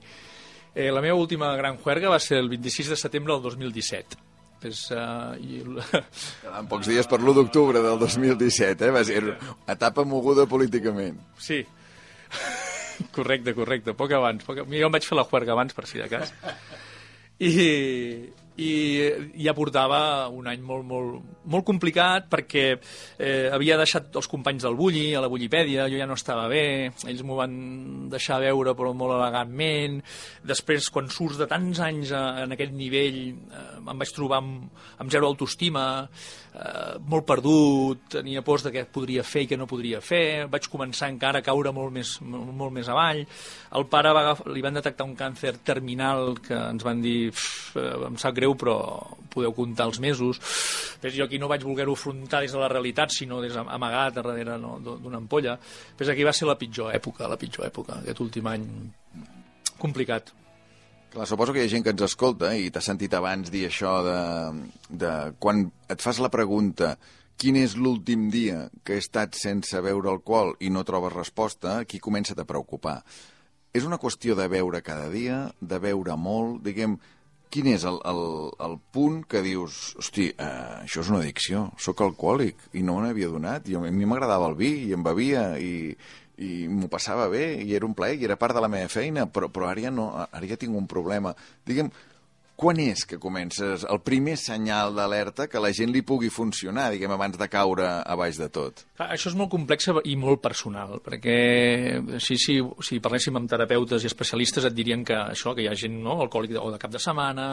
eh, 0.76 0.92
la 0.92 1.02
meva 1.02 1.18
última 1.18 1.56
gran 1.56 1.80
juerga 1.82 2.14
va 2.14 2.20
ser 2.20 2.38
el 2.44 2.50
26 2.52 2.94
de 2.94 3.00
setembre 3.00 3.34
del 3.34 3.44
2017 3.50 4.24
és, 4.66 4.82
uh, 4.92 5.36
i... 5.38 5.62
Quedaven 6.42 6.70
pocs 6.72 6.90
dies 6.90 7.10
per 7.10 7.20
l'1 7.22 7.36
d'octubre 7.38 7.82
del 7.84 8.00
2017, 8.02 8.88
eh? 8.88 8.94
Va 8.94 9.04
ser 9.08 9.22
etapa 9.72 10.06
moguda 10.08 10.48
políticament. 10.50 11.20
Sí. 11.38 11.62
correcte, 13.18 13.54
correcte. 13.58 13.96
Poc 13.98 14.16
abans. 14.18 14.46
Poc... 14.48 14.64
Jo 14.72 14.90
em 14.90 14.96
vaig 14.96 15.06
fer 15.08 15.20
la 15.20 15.28
juerga 15.30 15.54
abans, 15.56 15.76
per 15.78 15.86
si 15.90 16.02
de 16.02 16.10
cas. 16.12 16.34
I, 17.38 17.52
i 18.62 18.72
ja 19.44 19.54
portava 19.56 20.30
un 20.32 20.48
any 20.48 20.62
molt, 20.64 20.86
molt, 20.88 21.32
molt 21.52 21.66
complicat 21.68 22.30
perquè 22.32 22.64
eh, 22.72 23.50
havia 23.52 23.76
deixat 23.80 24.16
els 24.16 24.30
companys 24.32 24.64
del 24.64 24.78
Bulli, 24.80 25.10
a 25.16 25.24
la 25.24 25.30
Bullipèdia, 25.32 25.90
jo 25.92 26.00
ja 26.00 26.08
no 26.08 26.16
estava 26.16 26.48
bé, 26.52 26.92
ells 27.08 27.24
m'ho 27.28 27.40
van 27.42 27.56
deixar 28.12 28.40
veure 28.44 28.76
però 28.78 28.94
molt 28.96 29.18
elegantment. 29.18 30.00
Després, 30.48 30.88
quan 30.94 31.12
surts 31.12 31.40
de 31.42 31.50
tants 31.52 31.82
anys 31.84 32.14
a, 32.16 32.24
en 32.46 32.56
aquest 32.56 32.72
nivell, 32.76 33.20
eh, 33.36 33.68
em 33.84 34.04
vaig 34.04 34.16
trobar 34.16 34.40
amb, 34.44 34.72
amb 35.04 35.12
zero 35.12 35.28
autoestima, 35.28 35.86
eh, 36.56 36.96
molt 37.12 37.28
perdut, 37.28 38.08
tenia 38.18 38.44
pors 38.46 38.64
de 38.66 38.72
què 38.72 38.86
podria 38.88 39.26
fer 39.28 39.46
i 39.46 39.52
què 39.52 39.60
no 39.60 39.68
podria 39.68 40.00
fer, 40.00 40.46
vaig 40.52 40.70
començar 40.72 41.12
encara 41.12 41.42
a 41.42 41.46
caure 41.46 41.74
molt 41.76 41.92
més, 41.96 42.16
molt, 42.24 42.54
molt 42.56 42.76
més 42.80 42.90
avall. 42.92 43.26
El 43.76 43.88
pare 43.92 44.14
va 44.16 44.24
agafar, 44.24 44.48
li 44.56 44.64
van 44.64 44.80
detectar 44.80 45.08
un 45.08 45.16
càncer 45.20 45.58
terminal 45.66 46.38
que 46.46 46.56
ens 46.56 46.86
van 46.86 47.02
dir, 47.04 47.34
em 47.76 48.20
sap 48.22 48.36
greu, 48.38 48.45
però 48.54 48.78
podeu 49.34 49.52
comptar 49.58 49.90
els 49.90 50.00
mesos. 50.00 50.40
Ves, 51.02 51.18
jo 51.18 51.26
aquí 51.26 51.40
no 51.42 51.50
vaig 51.52 51.66
voler-ho 51.66 51.98
afrontar 51.98 52.44
des 52.46 52.54
de 52.54 52.62
la 52.62 52.70
realitat, 52.72 53.12
sinó 53.12 53.42
des 53.42 53.58
amagat 53.58 54.22
darrere 54.22 54.60
no, 54.62 54.78
d'una 54.80 55.18
ampolla. 55.18 55.58
Ves, 55.98 56.14
aquí 56.14 56.24
va 56.24 56.34
ser 56.36 56.48
la 56.48 56.58
pitjor 56.60 56.94
època, 56.96 57.28
la 57.28 57.40
pitjor 57.42 57.68
època, 57.68 58.00
aquest 58.04 58.22
últim 58.24 58.48
any 58.54 58.66
complicat. 59.82 60.32
Clar, 61.16 61.28
suposo 61.28 61.54
que 61.56 61.64
hi 61.64 61.68
ha 61.68 61.72
gent 61.72 61.84
que 61.84 61.94
ens 61.96 62.04
escolta 62.04 62.50
i 62.60 62.72
t'ha 62.72 62.82
sentit 62.84 63.14
abans 63.16 63.52
dir 63.52 63.66
això 63.70 64.00
de, 64.04 64.18
de... 64.90 65.14
Quan 65.40 65.70
et 65.92 66.02
fas 66.04 66.20
la 66.20 66.32
pregunta 66.34 66.98
quin 67.40 67.56
és 67.60 67.76
l'últim 67.80 68.30
dia 68.32 68.66
que 68.84 68.96
he 68.96 69.04
estat 69.04 69.36
sense 69.40 69.80
beure 69.84 70.12
alcohol 70.12 70.54
i 70.64 70.72
no 70.72 70.84
trobes 70.88 71.16
resposta, 71.16 71.80
aquí 71.80 72.00
comença 72.04 72.36
a 72.36 72.48
preocupar. 72.48 73.02
És 73.76 73.84
una 73.88 74.00
qüestió 74.00 74.36
de 74.40 74.48
beure 74.52 74.80
cada 74.84 75.10
dia, 75.12 75.40
de 75.60 75.80
beure 75.84 76.16
molt, 76.16 76.62
diguem, 76.64 76.96
quin 77.54 77.70
és 77.72 77.86
el, 77.88 77.98
el, 78.10 78.22
el 78.66 78.76
punt 78.96 79.22
que 79.30 79.42
dius, 79.46 79.96
hosti, 80.00 80.30
uh, 80.34 80.82
això 80.84 81.04
és 81.04 81.12
una 81.12 81.22
addicció, 81.22 81.66
sóc 81.82 82.04
alcohòlic 82.06 82.70
i 82.76 82.84
no 82.84 82.98
me 82.98 83.08
n'havia 83.08 83.32
donat, 83.32 83.70
i 83.70 83.78
a 83.78 83.84
mi 83.86 84.10
m'agradava 84.10 84.50
el 84.52 84.58
vi 84.60 84.72
i 84.88 84.94
em 84.96 85.06
bevia 85.06 85.48
i, 85.62 85.96
i 86.42 86.66
m'ho 86.72 86.90
passava 86.92 87.30
bé 87.32 87.46
i 87.64 87.76
era 87.78 87.88
un 87.88 87.96
plaer 87.96 88.20
i 88.20 88.28
era 88.28 88.40
part 88.40 88.56
de 88.56 88.64
la 88.64 88.72
meva 88.72 88.92
feina, 88.92 89.28
però, 89.32 89.50
però 89.52 89.70
ara, 89.72 89.86
ja 89.88 89.94
no, 89.94 90.10
ara 90.26 90.50
ja 90.50 90.60
tinc 90.60 90.76
un 90.76 90.90
problema. 90.92 91.36
Digue'm, 91.68 91.92
quan 92.56 92.80
és 92.80 93.04
que 93.08 93.20
comences 93.20 93.84
el 93.92 94.00
primer 94.06 94.38
senyal 94.40 94.96
d'alerta 94.96 95.50
que 95.52 95.60
la 95.62 95.72
gent 95.76 95.92
li 95.92 96.02
pugui 96.08 96.30
funcionar, 96.32 96.88
diguem, 96.94 97.12
abans 97.12 97.36
de 97.40 97.48
caure 97.52 97.88
a 98.00 98.16
baix 98.16 98.40
de 98.40 98.48
tot? 98.54 98.86
Clar, 98.96 99.10
això 99.12 99.28
és 99.32 99.36
molt 99.36 99.52
complex 99.52 99.90
i 100.08 100.16
molt 100.20 100.40
personal, 100.44 101.02
perquè 101.04 101.36
si, 102.24 102.38
si, 102.40 102.58
si 102.88 103.00
parléssim 103.04 103.36
amb 103.36 103.50
terapeutes 103.52 104.06
i 104.06 104.10
especialistes 104.10 104.68
et 104.70 104.76
dirien 104.76 105.04
que 105.06 105.18
això, 105.18 105.52
que 105.56 105.66
hi 105.66 105.68
ha 105.68 105.76
gent 105.76 105.98
no, 106.00 106.16
alcohòlic 106.24 106.56
de, 106.56 106.62
o 106.64 106.72
de 106.72 106.80
cap 106.80 106.94
de 106.94 107.02
setmana, 107.04 107.48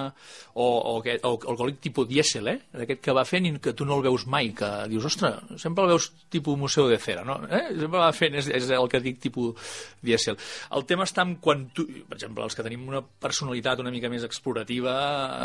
o, 0.54 0.68
o, 0.68 0.94
que, 1.02 1.18
o 1.26 1.34
alcohòlic 1.34 1.82
tipus 1.82 2.06
dièsel, 2.10 2.52
eh? 2.52 2.56
d'aquest 2.78 3.02
que 3.02 3.16
va 3.16 3.26
fent 3.26 3.50
i 3.50 3.54
que 3.62 3.74
tu 3.74 3.88
no 3.88 3.98
el 3.98 4.06
veus 4.06 4.28
mai, 4.30 4.52
que 4.56 4.70
dius, 4.92 5.10
ostres, 5.10 5.42
sempre 5.60 5.86
el 5.86 5.96
veus 5.96 6.12
tipus 6.30 6.58
museu 6.58 6.86
de 6.90 7.00
cera, 7.02 7.26
no? 7.26 7.40
Eh? 7.50 7.64
Sempre 7.74 7.98
va 7.98 8.12
fent, 8.14 8.38
és, 8.38 8.52
és 8.54 8.70
el 8.78 8.88
que 8.92 9.02
dic 9.02 9.18
tipus 9.26 9.74
dièsel. 10.04 10.38
El 10.78 10.86
tema 10.86 11.08
està 11.08 11.26
en 11.26 11.36
quan 11.42 11.66
tu, 11.74 11.88
per 12.06 12.20
exemple, 12.20 12.46
els 12.46 12.54
que 12.54 12.64
tenim 12.64 12.86
una 12.86 13.02
personalitat 13.02 13.82
una 13.82 13.90
mica 13.90 14.10
més 14.12 14.24
explorativa, 14.26 14.91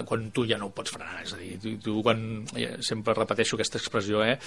quan 0.08 0.30
tu 0.36 0.46
ja 0.50 0.60
no 0.60 0.70
ho 0.70 0.76
pots 0.76 0.94
frenar. 0.94 1.22
És 1.24 1.34
a 1.36 1.40
dir, 1.42 1.56
tu, 1.62 1.76
tu 1.84 1.98
quan, 2.06 2.22
eh, 2.56 2.78
sempre 2.86 3.16
repeteixo 3.18 3.58
aquesta 3.58 3.80
expressió, 3.82 4.24
eh, 4.26 4.38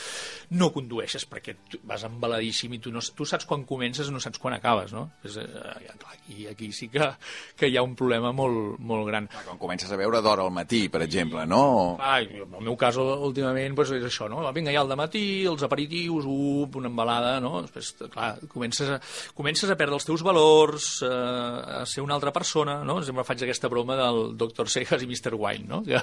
no 0.57 0.71
condueixes 0.75 1.27
perquè 1.31 1.57
tu 1.71 1.81
vas 1.89 2.05
embaladíssim 2.09 2.75
i 2.77 2.81
tu, 2.83 2.93
no, 2.95 3.03
tu 3.17 3.27
saps 3.29 3.49
quan 3.49 3.65
comences 3.69 4.11
no 4.11 4.21
saps 4.23 4.41
quan 4.43 4.57
acabes, 4.57 4.95
no? 4.97 5.07
És, 5.25 5.37
eh, 5.41 5.95
clar, 6.01 6.15
aquí, 6.15 6.47
aquí 6.51 6.71
sí 6.77 6.91
que, 6.93 7.11
que 7.57 7.71
hi 7.71 7.79
ha 7.79 7.85
un 7.87 7.95
problema 7.99 8.33
molt, 8.37 8.79
molt 8.79 9.07
gran. 9.09 9.29
Clar, 9.31 9.45
quan 9.51 9.61
comences 9.61 9.91
a 9.93 9.99
veure 10.01 10.23
d'hora 10.25 10.47
al 10.47 10.55
matí, 10.55 10.87
per 10.93 11.03
exemple, 11.07 11.47
no? 11.49 11.97
Clar, 12.01 12.21
en 12.27 12.57
el 12.61 12.67
meu 12.71 12.77
cas, 12.81 12.99
últimament, 13.01 13.77
doncs 13.77 13.95
és 13.99 14.07
això, 14.07 14.29
no? 14.31 14.43
Vinga, 14.55 14.73
ja 14.75 14.83
al 14.85 14.97
matí, 14.99 15.45
els 15.49 15.63
aperitius, 15.67 16.27
up, 16.27 16.77
una 16.81 16.91
embalada, 16.91 17.37
no? 17.43 17.61
Després, 17.67 17.93
clar, 18.13 18.33
comences 18.51 18.91
a, 18.97 19.01
comences 19.37 19.71
a 19.71 19.79
perdre 19.79 19.99
els 19.99 20.09
teus 20.09 20.25
valors, 20.27 20.91
eh, 21.07 21.81
a 21.81 21.85
ser 21.87 22.05
una 22.05 22.17
altra 22.17 22.33
persona, 22.33 22.81
no? 22.85 23.01
Sempre 23.05 23.27
faig 23.27 23.45
aquesta 23.47 23.71
broma 23.73 23.97
del 23.99 24.37
doctor 24.41 24.69
Sega 24.71 24.90
Vegas 24.91 25.03
i 25.03 25.07
Mr. 25.07 25.35
Wine, 25.35 25.67
no? 25.69 25.83
Ja, 25.87 26.03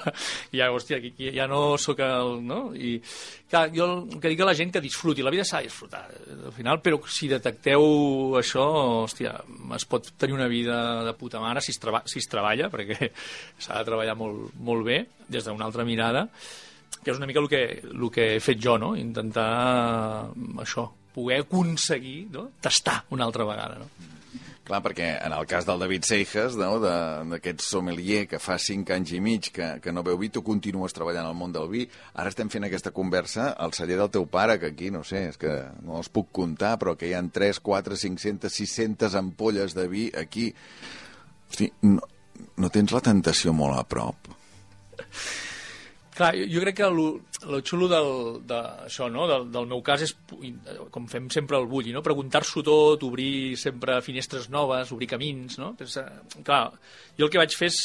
ja 0.52 0.70
hòstia, 0.72 0.98
aquí, 0.98 1.30
ja 1.34 1.46
no 1.48 1.76
sóc 1.78 2.00
el... 2.04 2.38
No? 2.48 2.60
I, 2.74 2.96
clar, 3.50 3.68
jo 3.74 3.86
el 3.86 4.20
que 4.20 4.32
dic 4.32 4.40
a 4.40 4.48
la 4.48 4.54
gent 4.56 4.72
que 4.72 4.82
disfruti, 4.84 5.24
la 5.24 5.32
vida 5.34 5.44
s'ha 5.44 5.60
de 5.62 5.68
disfrutar, 5.68 6.04
al 6.36 6.54
final, 6.56 6.80
però 6.84 7.00
si 7.08 7.28
detecteu 7.30 8.38
això, 8.38 8.64
hòstia, 9.04 9.34
es 9.76 9.88
pot 9.88 10.12
tenir 10.18 10.36
una 10.36 10.48
vida 10.48 11.04
de 11.06 11.14
puta 11.18 11.40
mare 11.40 11.62
si 11.64 11.72
es, 11.74 11.80
treba, 11.82 12.02
si 12.08 12.22
es 12.22 12.30
treballa, 12.30 12.70
perquè 12.72 13.10
s'ha 13.64 13.80
de 13.80 13.88
treballar 13.88 14.16
molt, 14.18 14.54
molt 14.64 14.86
bé, 14.86 15.02
des 15.28 15.44
d'una 15.44 15.68
altra 15.68 15.86
mirada, 15.88 16.28
que 17.02 17.12
és 17.12 17.18
una 17.18 17.28
mica 17.28 17.40
el 17.40 17.48
que, 17.50 17.64
el 17.88 18.08
que 18.12 18.30
he 18.36 18.44
fet 18.44 18.60
jo, 18.62 18.78
no? 18.80 18.94
intentar 18.96 19.48
això, 20.64 20.88
poder 21.14 21.42
aconseguir 21.42 22.28
no? 22.34 22.48
tastar 22.62 23.02
una 23.14 23.26
altra 23.26 23.46
vegada. 23.48 23.80
No? 23.80 24.17
Clar, 24.68 24.82
perquè 24.84 25.06
en 25.24 25.32
el 25.32 25.46
cas 25.48 25.64
del 25.64 25.80
David 25.80 26.04
Seijas, 26.04 26.56
no, 26.60 26.74
d'aquest 26.82 27.62
sommelier 27.64 28.26
que 28.28 28.40
fa 28.42 28.58
cinc 28.60 28.90
anys 28.92 29.14
i 29.16 29.20
mig 29.24 29.48
que, 29.54 29.68
que 29.80 29.94
no 29.96 30.04
veu 30.04 30.18
vi, 30.20 30.28
tu 30.28 30.42
continues 30.44 30.92
treballant 30.92 31.24
al 31.24 31.36
món 31.38 31.54
del 31.54 31.70
vi, 31.72 31.86
ara 32.20 32.28
estem 32.28 32.50
fent 32.52 32.68
aquesta 32.68 32.92
conversa 32.92 33.54
al 33.56 33.72
celler 33.72 33.96
del 34.02 34.12
teu 34.18 34.28
pare, 34.28 34.58
que 34.60 34.68
aquí, 34.74 34.90
no 34.92 35.00
sé, 35.08 35.24
és 35.30 35.40
que 35.40 35.54
no 35.86 35.96
els 36.02 36.12
puc 36.12 36.28
comptar, 36.36 36.74
però 36.82 36.98
que 37.00 37.08
hi 37.08 37.16
han 37.16 37.32
3, 37.32 37.62
4, 37.64 37.96
500, 37.96 38.52
600 38.60 39.16
ampolles 39.16 39.72
de 39.78 39.88
vi 39.88 40.06
aquí. 40.12 40.50
Hosti, 41.48 41.72
no, 41.88 42.04
no 42.60 42.74
tens 42.74 42.92
la 42.92 43.00
tentació 43.08 43.56
molt 43.56 43.80
a 43.80 43.86
prop? 43.88 44.34
Clar, 46.18 46.32
jo 46.50 46.62
crec 46.64 46.80
que 46.80 46.86
el 46.86 47.60
xulo 47.62 47.86
del, 47.86 48.08
de, 48.50 48.56
això, 48.88 49.06
no? 49.12 49.28
del, 49.30 49.44
del 49.54 49.68
meu 49.70 49.82
cas 49.86 50.02
és, 50.02 50.16
com 50.90 51.04
fem 51.06 51.28
sempre 51.30 51.54
al 51.54 51.68
bulli, 51.70 51.92
no? 51.94 52.02
preguntar-s'ho 52.02 52.64
tot, 52.66 53.04
obrir 53.06 53.54
sempre 53.60 54.00
finestres 54.02 54.48
noves, 54.50 54.90
obrir 54.94 55.06
camins. 55.12 55.60
No? 55.62 55.76
Pues, 55.78 55.94
eh, 56.02 56.42
clar, 56.42 56.72
jo 57.14 57.28
el 57.28 57.30
que 57.30 57.38
vaig 57.38 57.54
fer 57.54 57.70
és, 57.70 57.78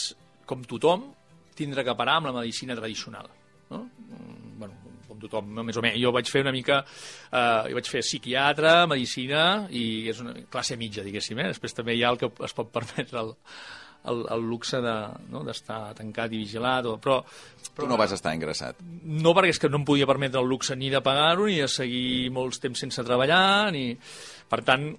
com 0.49 0.65
tothom, 0.65 1.05
tindre 1.53 1.85
que 1.85 1.95
parar 1.99 2.17
amb 2.17 2.31
la 2.31 2.39
medicina 2.39 2.73
tradicional. 2.79 3.29
No? 3.69 3.83
Mm, 3.83 4.57
bueno, 4.63 4.97
com 5.07 5.21
tothom, 5.21 5.53
més 5.69 5.77
o 5.77 5.85
menys. 5.85 6.01
Jo 6.01 6.15
vaig 6.15 6.33
fer 6.33 6.41
una 6.47 6.55
mica... 6.55 6.81
Eh, 7.29 7.69
jo 7.69 7.77
vaig 7.77 7.93
fer 7.93 8.01
psiquiatre, 8.01 8.73
medicina 8.89 9.45
i 9.69 10.09
és 10.09 10.25
una 10.25 10.33
classe 10.49 10.79
mitja, 10.81 11.05
diguéssim. 11.05 11.37
Eh? 11.37 11.51
Després 11.53 11.77
també 11.77 11.93
hi 11.99 12.01
ha 12.01 12.11
el 12.15 12.17
que 12.23 12.33
es 12.49 12.57
pot 12.57 12.73
permetre 12.73 13.21
el, 13.27 13.35
el, 14.11 14.23
el 14.35 14.45
luxe 14.49 14.79
d'estar 14.83 15.79
no? 15.79 15.95
tancat 15.97 16.33
i 16.33 16.41
vigilat. 16.43 16.87
O, 16.89 16.97
però, 17.01 17.21
però, 17.71 17.85
tu 17.85 17.89
no 17.89 17.99
vas 17.99 18.13
estar 18.15 18.35
ingressat? 18.35 18.79
No, 18.83 19.33
perquè 19.35 19.53
és 19.55 19.61
que 19.61 19.71
no 19.71 19.81
em 19.81 19.87
podia 19.87 20.09
permetre 20.09 20.41
el 20.41 20.49
luxe 20.49 20.77
ni 20.79 20.91
de 20.93 21.01
pagar-ho, 21.05 21.47
ni 21.49 21.59
de 21.61 21.69
seguir 21.71 22.31
molts 22.35 22.63
temps 22.63 22.85
sense 22.85 23.05
treballar, 23.05 23.71
ni... 23.75 23.91
Per 24.53 24.59
tant, 24.61 24.91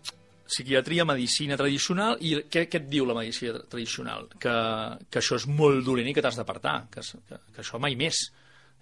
psiquiatria, 0.44 1.04
medicina 1.08 1.56
tradicional, 1.56 2.16
i 2.20 2.34
què, 2.50 2.66
què 2.70 2.80
et 2.80 2.88
diu 2.90 3.06
la 3.08 3.16
medicina 3.16 3.60
tradicional? 3.70 4.26
Que, 4.40 4.54
que 5.08 5.20
això 5.20 5.38
és 5.40 5.46
molt 5.48 5.84
dolent 5.86 6.10
i 6.10 6.16
que 6.16 6.24
t'has 6.24 6.40
d'apartar, 6.40 6.80
que, 6.92 7.04
que, 7.28 7.40
que 7.54 7.62
això 7.62 7.80
mai 7.82 7.96
més. 7.98 8.26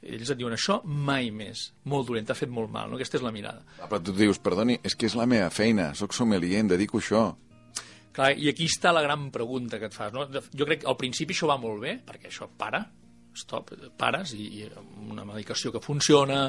Ells 0.02 0.33
et 0.33 0.38
diuen 0.38 0.57
això 0.57 0.81
mai 0.83 1.31
més. 1.31 1.69
Molt 1.87 2.09
dolent, 2.09 2.26
t'ha 2.26 2.35
fet 2.35 2.50
molt 2.50 2.73
mal, 2.73 2.91
no? 2.91 2.99
Aquesta 2.99 3.21
és 3.21 3.26
la 3.26 3.31
mirada. 3.35 3.62
Ah, 3.79 3.87
però 3.87 4.00
tu 4.02 4.14
dius, 4.17 4.41
perdoni, 4.43 4.81
és 4.83 4.99
que 4.99 5.07
és 5.07 5.14
la 5.19 5.29
meva 5.31 5.52
feina, 5.55 5.93
sóc 5.99 6.17
sommelier, 6.17 6.59
em 6.64 6.73
dedico 6.73 6.99
a 6.99 7.05
això. 7.05 7.23
Clar, 8.12 8.33
I 8.37 8.50
aquí 8.52 8.69
està 8.69 8.92
la 8.92 9.02
gran 9.04 9.31
pregunta 9.33 9.78
que 9.81 9.88
et 9.88 9.95
fas. 9.97 10.12
No? 10.12 10.26
Jo 10.28 10.66
crec 10.69 10.83
que 10.83 10.90
al 10.90 10.99
principi 11.00 11.37
això 11.37 11.49
va 11.49 11.61
molt 11.61 11.81
bé, 11.81 11.97
perquè 12.04 12.28
això 12.28 12.49
para, 12.61 12.83
stop, 13.37 13.73
pares, 13.99 14.35
i, 14.37 14.49
i 14.61 14.66
una 15.09 15.25
medicació 15.25 15.73
que 15.73 15.81
funciona, 15.81 16.42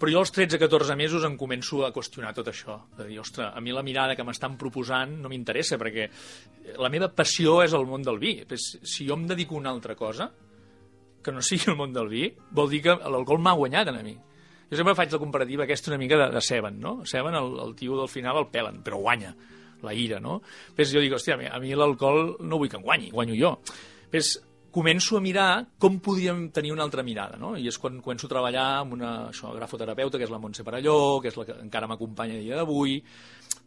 però 0.00 0.14
jo 0.14 0.22
als 0.24 0.32
13-14 0.34 0.96
mesos 0.98 1.26
em 1.28 1.36
començo 1.38 1.84
a 1.86 1.92
qüestionar 1.94 2.32
tot 2.34 2.50
això. 2.50 2.80
De 2.98 3.06
dir, 3.06 3.20
ostres, 3.22 3.52
a 3.54 3.62
mi 3.62 3.74
la 3.76 3.84
mirada 3.86 4.16
que 4.18 4.26
m'estan 4.26 4.56
proposant 4.58 5.12
no 5.22 5.30
m'interessa, 5.30 5.78
perquè 5.78 6.08
la 6.80 6.90
meva 6.90 7.10
passió 7.14 7.60
és 7.62 7.76
el 7.76 7.86
món 7.86 8.02
del 8.06 8.18
vi. 8.18 8.34
Si 8.56 9.06
jo 9.06 9.18
em 9.18 9.28
dedico 9.30 9.54
a 9.54 9.60
una 9.60 9.70
altra 9.70 9.94
cosa, 9.94 10.30
que 11.22 11.36
no 11.36 11.44
sigui 11.44 11.70
el 11.70 11.78
món 11.78 11.94
del 11.94 12.10
vi, 12.10 12.24
vol 12.56 12.72
dir 12.72 12.82
que 12.88 12.96
l'alcohol 12.96 13.44
m'ha 13.44 13.54
guanyat 13.60 13.92
a 13.92 13.96
mi. 14.00 14.16
Jo 14.70 14.78
sempre 14.78 14.96
faig 14.96 15.12
la 15.12 15.22
comparativa 15.22 15.66
aquesta 15.66 15.90
una 15.92 15.98
mica 16.00 16.18
de, 16.18 16.30
de 16.32 16.42
Seven, 16.42 16.80
no? 16.80 17.00
Seven, 17.04 17.36
el, 17.36 17.56
el 17.68 17.74
tio 17.78 17.98
del 17.98 18.10
final 18.10 18.38
el 18.40 18.50
pelen, 18.50 18.82
però 18.86 18.98
guanya 19.02 19.34
la 19.86 19.94
ira, 19.94 20.20
no? 20.20 20.40
Ves, 20.76 20.92
jo 20.92 21.02
dic, 21.02 21.14
hòstia, 21.16 21.38
a 21.50 21.58
mi 21.62 21.74
l'alcohol 21.74 22.36
no 22.40 22.60
vull 22.60 22.70
que 22.70 22.78
em 22.80 22.86
guanyi, 22.86 23.10
guanyo 23.14 23.38
jo. 23.38 23.56
Ves, 24.12 24.36
començo 24.70 25.18
a 25.18 25.20
mirar 25.20 25.66
com 25.82 25.98
podríem 26.02 26.48
tenir 26.54 26.72
una 26.72 26.84
altra 26.86 27.02
mirada, 27.02 27.38
no? 27.38 27.56
I 27.58 27.66
és 27.68 27.78
quan 27.78 27.98
començo 28.02 28.28
a 28.28 28.32
treballar 28.32 28.66
amb 28.80 28.94
una 28.98 29.12
això, 29.28 29.52
grafoterapeuta, 29.56 30.18
que 30.18 30.26
és 30.28 30.32
la 30.32 30.38
Montse 30.42 30.64
Parelló, 30.66 31.20
que 31.20 31.30
és 31.32 31.38
la 31.38 31.46
que 31.48 31.58
encara 31.58 31.90
m'acompanya 31.90 32.38
dia 32.38 32.58
d'avui, 32.60 33.00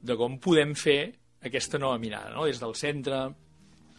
de 0.02 0.18
com 0.20 0.40
podem 0.40 0.74
fer 0.80 1.14
aquesta 1.44 1.80
nova 1.80 2.00
mirada, 2.00 2.32
no? 2.36 2.48
Des 2.48 2.62
del 2.62 2.76
centre... 2.80 3.26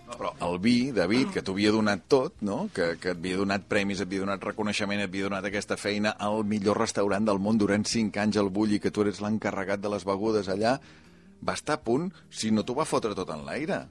Però 0.05 0.35
el 0.45 0.59
vi, 0.61 0.93
David, 0.93 1.31
que 1.33 1.41
t'ho 1.41 1.55
havia 1.57 1.71
donat 1.73 2.03
tot, 2.13 2.35
no? 2.45 2.67
que, 2.77 2.91
que 3.01 3.15
et 3.15 3.21
havia 3.23 3.39
donat 3.41 3.63
premis, 3.65 4.03
et 4.03 4.05
havia 4.05 4.21
donat 4.27 4.43
reconeixement, 4.45 5.01
et 5.01 5.09
havia 5.09 5.31
donat 5.31 5.47
aquesta 5.49 5.79
feina 5.81 6.13
al 6.21 6.45
millor 6.45 6.77
restaurant 6.77 7.25
del 7.25 7.41
món 7.41 7.57
durant 7.57 7.87
cinc 7.89 8.19
anys 8.21 8.37
al 8.37 8.51
Bulli, 8.53 8.83
que 8.85 8.93
tu 8.93 9.01
eres 9.01 9.23
l'encarregat 9.25 9.81
de 9.81 9.95
les 9.95 10.05
begudes 10.05 10.51
allà, 10.53 10.75
va 11.47 11.57
estar 11.59 11.79
a 11.79 11.85
punt 11.85 12.09
si 12.31 12.51
no 12.51 12.65
t'ho 12.65 12.77
va 12.79 12.89
fotre 12.89 13.15
tot 13.17 13.31
en 13.35 13.45
l'aire. 13.47 13.85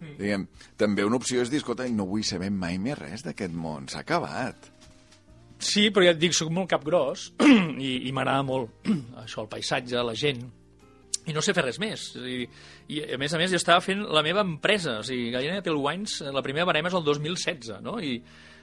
Mm. 0.00 0.16
Diguem, 0.18 0.46
també 0.80 1.04
una 1.04 1.20
opció 1.20 1.42
és 1.44 1.52
dir, 1.52 1.60
escolta, 1.60 1.88
no 1.92 2.08
vull 2.08 2.24
saber 2.26 2.50
mai 2.52 2.78
més 2.80 2.98
res 2.98 3.24
d'aquest 3.26 3.56
món, 3.56 3.88
s'ha 3.90 4.04
acabat. 4.04 4.70
Sí, 5.60 5.90
però 5.92 6.06
ja 6.06 6.14
et 6.14 6.20
dic, 6.20 6.32
soc 6.36 6.48
molt 6.56 6.70
capgros 6.72 7.28
i, 7.44 8.08
i 8.08 8.14
m'agrada 8.16 8.46
molt 8.48 8.88
això, 9.24 9.44
el 9.44 9.50
paisatge, 9.52 10.00
la 10.06 10.16
gent, 10.16 10.46
i 11.28 11.34
no 11.36 11.42
sé 11.44 11.52
fer 11.56 11.66
res 11.66 11.78
més. 11.82 12.06
I, 12.16 12.38
I, 12.88 13.02
a 13.16 13.18
més 13.20 13.34
a 13.36 13.40
més, 13.40 13.52
jo 13.52 13.60
estava 13.60 13.84
fent 13.84 14.00
la 14.08 14.24
meva 14.26 14.44
empresa, 14.46 15.00
o 15.02 15.06
sigui, 15.06 15.28
Gallina 15.34 15.58
de 15.58 15.66
Pale 15.66 15.82
Wines, 15.84 16.20
la 16.32 16.44
primera 16.46 16.68
barema 16.68 16.88
és 16.88 16.96
el 16.96 17.04
2016, 17.06 17.74
no? 17.84 17.98
I, 18.00 18.16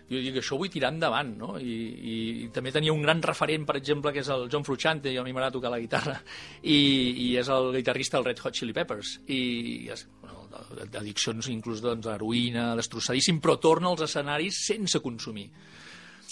jo 0.07 0.21
dic, 0.23 0.37
això 0.39 0.55
vull 0.59 0.71
tirar 0.71 0.93
endavant, 0.93 1.33
no? 1.39 1.49
I, 1.59 1.73
i, 1.75 2.17
i 2.45 2.49
també 2.55 2.71
tenia 2.71 2.93
un 2.95 3.03
gran 3.03 3.19
referent, 3.23 3.65
per 3.67 3.75
exemple, 3.79 4.13
que 4.15 4.23
és 4.23 4.29
el 4.31 4.47
John 4.51 4.63
Frusciante, 4.67 5.11
i 5.11 5.19
a 5.19 5.25
mi 5.25 5.33
m'agrada 5.35 5.57
tocar 5.57 5.71
la 5.73 5.81
guitarra, 5.83 6.15
i, 6.63 6.77
i 7.25 7.27
és 7.41 7.49
el 7.51 7.73
guitarrista 7.75 8.17
del 8.17 8.29
Red 8.29 8.43
Hot 8.43 8.55
Chili 8.55 8.75
Peppers, 8.75 9.17
i, 9.27 9.39
i 9.73 9.91
és, 9.91 10.05
bueno, 10.21 10.45
d'addiccions 10.93 11.51
inclús 11.51 11.83
doncs, 11.83 12.07
heroïna, 12.13 12.69
destrossadíssim, 12.79 13.41
però 13.43 13.57
torna 13.59 13.91
als 13.91 14.05
escenaris 14.07 14.61
sense 14.69 15.03
consumir. 15.03 15.49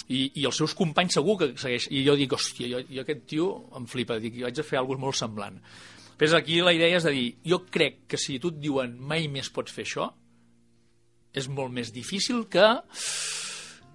I, 0.08 0.22
i 0.40 0.44
els 0.46 0.58
seus 0.60 0.76
companys 0.78 1.16
segur 1.18 1.38
que 1.40 1.48
segueix. 1.58 1.88
I 1.96 2.04
jo 2.06 2.14
dic, 2.20 2.34
hòstia, 2.36 2.68
jo, 2.70 2.82
jo 2.92 3.04
aquest 3.04 3.24
tio 3.32 3.48
em 3.80 3.88
flipa, 3.90 4.20
dic, 4.22 4.38
haig 4.44 4.58
de 4.58 4.66
fer 4.68 4.78
alguna 4.80 5.02
molt 5.08 5.18
semblant. 5.18 5.58
Però 6.20 6.38
aquí 6.38 6.60
la 6.64 6.76
idea 6.76 7.00
és 7.00 7.08
de 7.08 7.12
dir, 7.16 7.26
jo 7.48 7.64
crec 7.72 8.06
que 8.12 8.20
si 8.20 8.38
tu 8.40 8.54
et 8.54 8.60
diuen 8.62 8.94
mai 9.00 9.28
més 9.32 9.50
pots 9.52 9.74
fer 9.74 9.84
això, 9.88 10.12
és 11.36 11.50
molt 11.52 11.74
més 11.76 11.92
difícil 11.96 12.46
que 12.52 12.68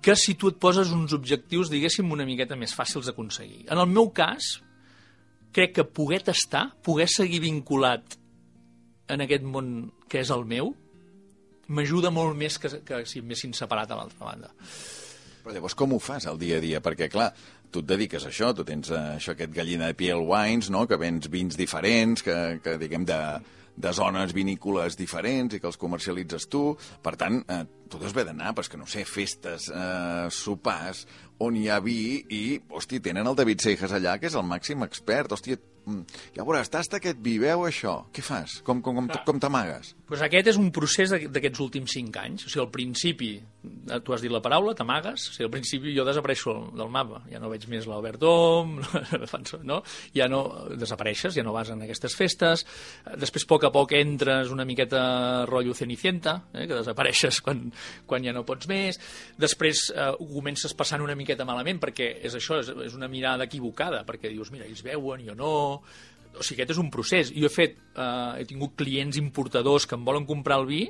que 0.00 0.16
si 0.16 0.34
tu 0.34 0.48
et 0.48 0.58
poses 0.60 0.92
uns 0.96 1.12
objectius, 1.16 1.70
diguéssim, 1.72 2.08
una 2.12 2.26
miqueta 2.28 2.56
més 2.56 2.72
fàcils 2.76 3.10
d'aconseguir. 3.10 3.66
En 3.68 3.80
el 3.80 3.88
meu 3.90 4.08
cas, 4.16 4.56
crec 5.52 5.74
que 5.76 5.84
poder 5.84 6.22
tastar, 6.30 6.70
poder 6.84 7.08
seguir 7.10 7.42
vinculat 7.44 8.16
en 9.10 9.26
aquest 9.26 9.44
món 9.44 9.90
que 10.08 10.22
és 10.22 10.30
el 10.32 10.46
meu, 10.48 10.72
m'ajuda 11.70 12.10
molt 12.14 12.36
més 12.38 12.58
que, 12.58 12.80
que 12.86 13.04
si 13.06 13.22
m'hessin 13.22 13.54
separat 13.56 13.90
a 13.90 13.98
l'altra 13.98 14.26
banda. 14.26 14.50
Però 15.40 15.54
llavors 15.54 15.76
com 15.78 15.94
ho 15.94 16.00
fas 16.02 16.26
al 16.28 16.38
dia 16.40 16.58
a 16.58 16.64
dia? 16.64 16.80
Perquè, 16.84 17.08
clar, 17.12 17.30
tu 17.72 17.82
et 17.82 17.88
dediques 17.88 18.24
a 18.26 18.30
això, 18.32 18.50
tu 18.56 18.66
tens 18.66 18.90
uh, 18.92 19.16
això, 19.16 19.34
aquest 19.34 19.54
gallina 19.54 19.88
de 19.90 19.96
piel 19.98 20.24
wines, 20.26 20.70
no?, 20.72 20.86
que 20.90 20.98
vens 21.00 21.30
vins 21.32 21.56
diferents, 21.56 22.24
que, 22.26 22.36
que 22.64 22.76
diguem, 22.80 23.06
de, 23.08 23.20
de 23.76 23.92
zones 23.96 24.34
vinícoles 24.36 24.96
diferents 24.98 25.54
i 25.54 25.60
que 25.60 25.68
els 25.70 25.78
comercialitzes 25.80 26.48
tu. 26.50 26.76
Per 27.02 27.14
tant, 27.16 27.40
eh, 27.48 27.64
tot 27.90 28.04
es 28.06 28.14
ve 28.14 28.24
d'anar, 28.24 28.54
que 28.54 28.76
no 28.76 28.86
sé, 28.86 29.04
festes, 29.04 29.68
eh, 29.68 30.28
sopars, 30.30 31.06
on 31.38 31.56
hi 31.56 31.68
ha 31.68 31.80
vi 31.80 32.24
i, 32.28 32.60
hosti, 32.68 33.00
tenen 33.00 33.26
el 33.26 33.34
David 33.34 33.60
Seijas 33.60 33.92
allà, 33.92 34.18
que 34.18 34.26
és 34.26 34.34
el 34.34 34.44
màxim 34.44 34.82
expert. 34.84 35.32
Hòstia, 35.32 35.56
Mm, 35.88 36.04
ja 36.36 36.44
veuràs, 36.44 36.68
tasta 36.70 36.98
aquest 36.98 37.20
vi, 37.24 37.36
veu 37.40 37.64
això. 37.64 37.94
Què 38.14 38.22
fas? 38.24 38.58
Com, 38.66 38.82
com, 38.84 38.98
com, 39.00 39.08
com 39.26 39.40
t'amagues? 39.42 39.94
Pues 40.08 40.22
aquest 40.26 40.52
és 40.52 40.58
un 40.60 40.70
procés 40.74 41.12
d'aquests 41.12 41.62
últims 41.64 41.94
cinc 41.96 42.18
anys. 42.20 42.46
O 42.46 42.52
sigui, 42.52 42.64
al 42.64 42.70
principi, 42.74 43.30
tu 44.04 44.14
has 44.14 44.22
dit 44.24 44.32
la 44.32 44.40
paraula, 44.40 44.72
t'amagues. 44.76 45.26
O 45.28 45.34
sigui, 45.34 45.46
al 45.46 45.52
principi 45.52 45.92
jo 45.96 46.04
desapareixo 46.08 46.54
del 46.76 46.90
mapa. 46.92 47.20
Ja 47.30 47.40
no 47.42 47.50
veig 47.52 47.66
més 47.68 47.86
l'Albert 47.88 48.20
Dom, 48.22 48.78
no? 49.70 49.80
ja 50.16 50.28
no 50.32 50.40
desapareixes, 50.80 51.36
ja 51.36 51.44
no 51.44 51.52
vas 51.56 51.72
en 51.72 51.84
aquestes 51.84 52.16
festes. 52.16 52.64
Després, 53.20 53.44
a 53.44 53.50
poc 53.52 53.68
a 53.68 53.72
poc, 53.74 53.94
entres 53.98 54.52
una 54.54 54.64
miqueta 54.68 55.44
rotllo 55.50 55.76
Cenicienta, 55.76 56.38
eh? 56.54 56.66
que 56.66 56.78
desapareixes 56.78 57.40
quan, 57.44 57.66
quan 58.08 58.24
ja 58.24 58.34
no 58.36 58.46
pots 58.48 58.70
més. 58.70 59.00
Després 59.40 59.88
eh, 59.92 60.12
comences 60.32 60.76
passant 60.76 61.04
una 61.04 61.18
miqueta 61.18 61.48
malament, 61.48 61.82
perquè 61.82 62.14
és 62.24 62.36
això, 62.40 62.62
és, 62.64 62.72
és 62.88 62.96
una 62.96 63.10
mirada 63.12 63.48
equivocada, 63.48 64.06
perquè 64.08 64.32
dius, 64.32 64.52
mira, 64.54 64.68
ells 64.68 64.84
veuen, 64.86 65.26
jo 65.26 65.36
no, 65.36 65.54
o 66.30 66.44
sigui, 66.44 66.62
aquest 66.62 66.78
és 66.78 66.80
un 66.80 66.92
procés. 66.94 67.34
Jo 67.36 67.48
he 67.50 67.52
fet, 67.52 67.76
eh, 67.92 68.40
he 68.40 68.48
tingut 68.48 68.78
clients 68.80 69.20
importadors 69.20 69.84
que 69.84 70.00
em 70.00 70.06
volen 70.06 70.28
comprar 70.28 70.62
el 70.62 70.70
vi 70.70 70.86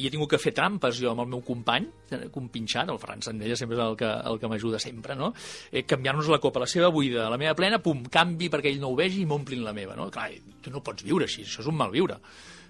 i 0.00 0.06
he 0.06 0.10
tingut 0.12 0.30
que 0.32 0.40
fer 0.40 0.54
trampes 0.56 0.96
jo 0.96 1.10
amb 1.12 1.24
el 1.24 1.28
meu 1.34 1.42
company, 1.44 1.88
compinxat, 2.32 2.88
el 2.88 3.00
Ferran 3.00 3.24
Sandella 3.24 3.56
sempre 3.58 3.76
és 3.76 3.82
el 3.84 3.96
que, 4.00 4.08
el 4.08 4.38
que 4.40 4.48
m'ajuda 4.48 4.80
sempre, 4.80 5.16
no? 5.18 5.32
Eh, 5.70 5.84
Canviar-nos 5.88 6.30
la 6.32 6.40
copa, 6.40 6.62
la 6.62 6.70
seva 6.70 6.88
buida, 6.94 7.28
la 7.30 7.40
meva 7.40 7.54
plena, 7.58 7.82
pum, 7.84 8.06
canvi 8.12 8.48
perquè 8.52 8.72
ell 8.72 8.80
no 8.80 8.92
ho 8.92 8.96
vegi 8.98 9.22
i 9.22 9.28
m'omplin 9.28 9.64
la 9.66 9.76
meva, 9.76 9.96
no? 9.98 10.08
Clar, 10.12 10.30
tu 10.64 10.72
no 10.72 10.80
pots 10.84 11.04
viure 11.04 11.28
així, 11.28 11.44
això 11.44 11.60
és 11.60 11.68
un 11.68 11.76
mal 11.76 11.92
viure. 11.92 12.16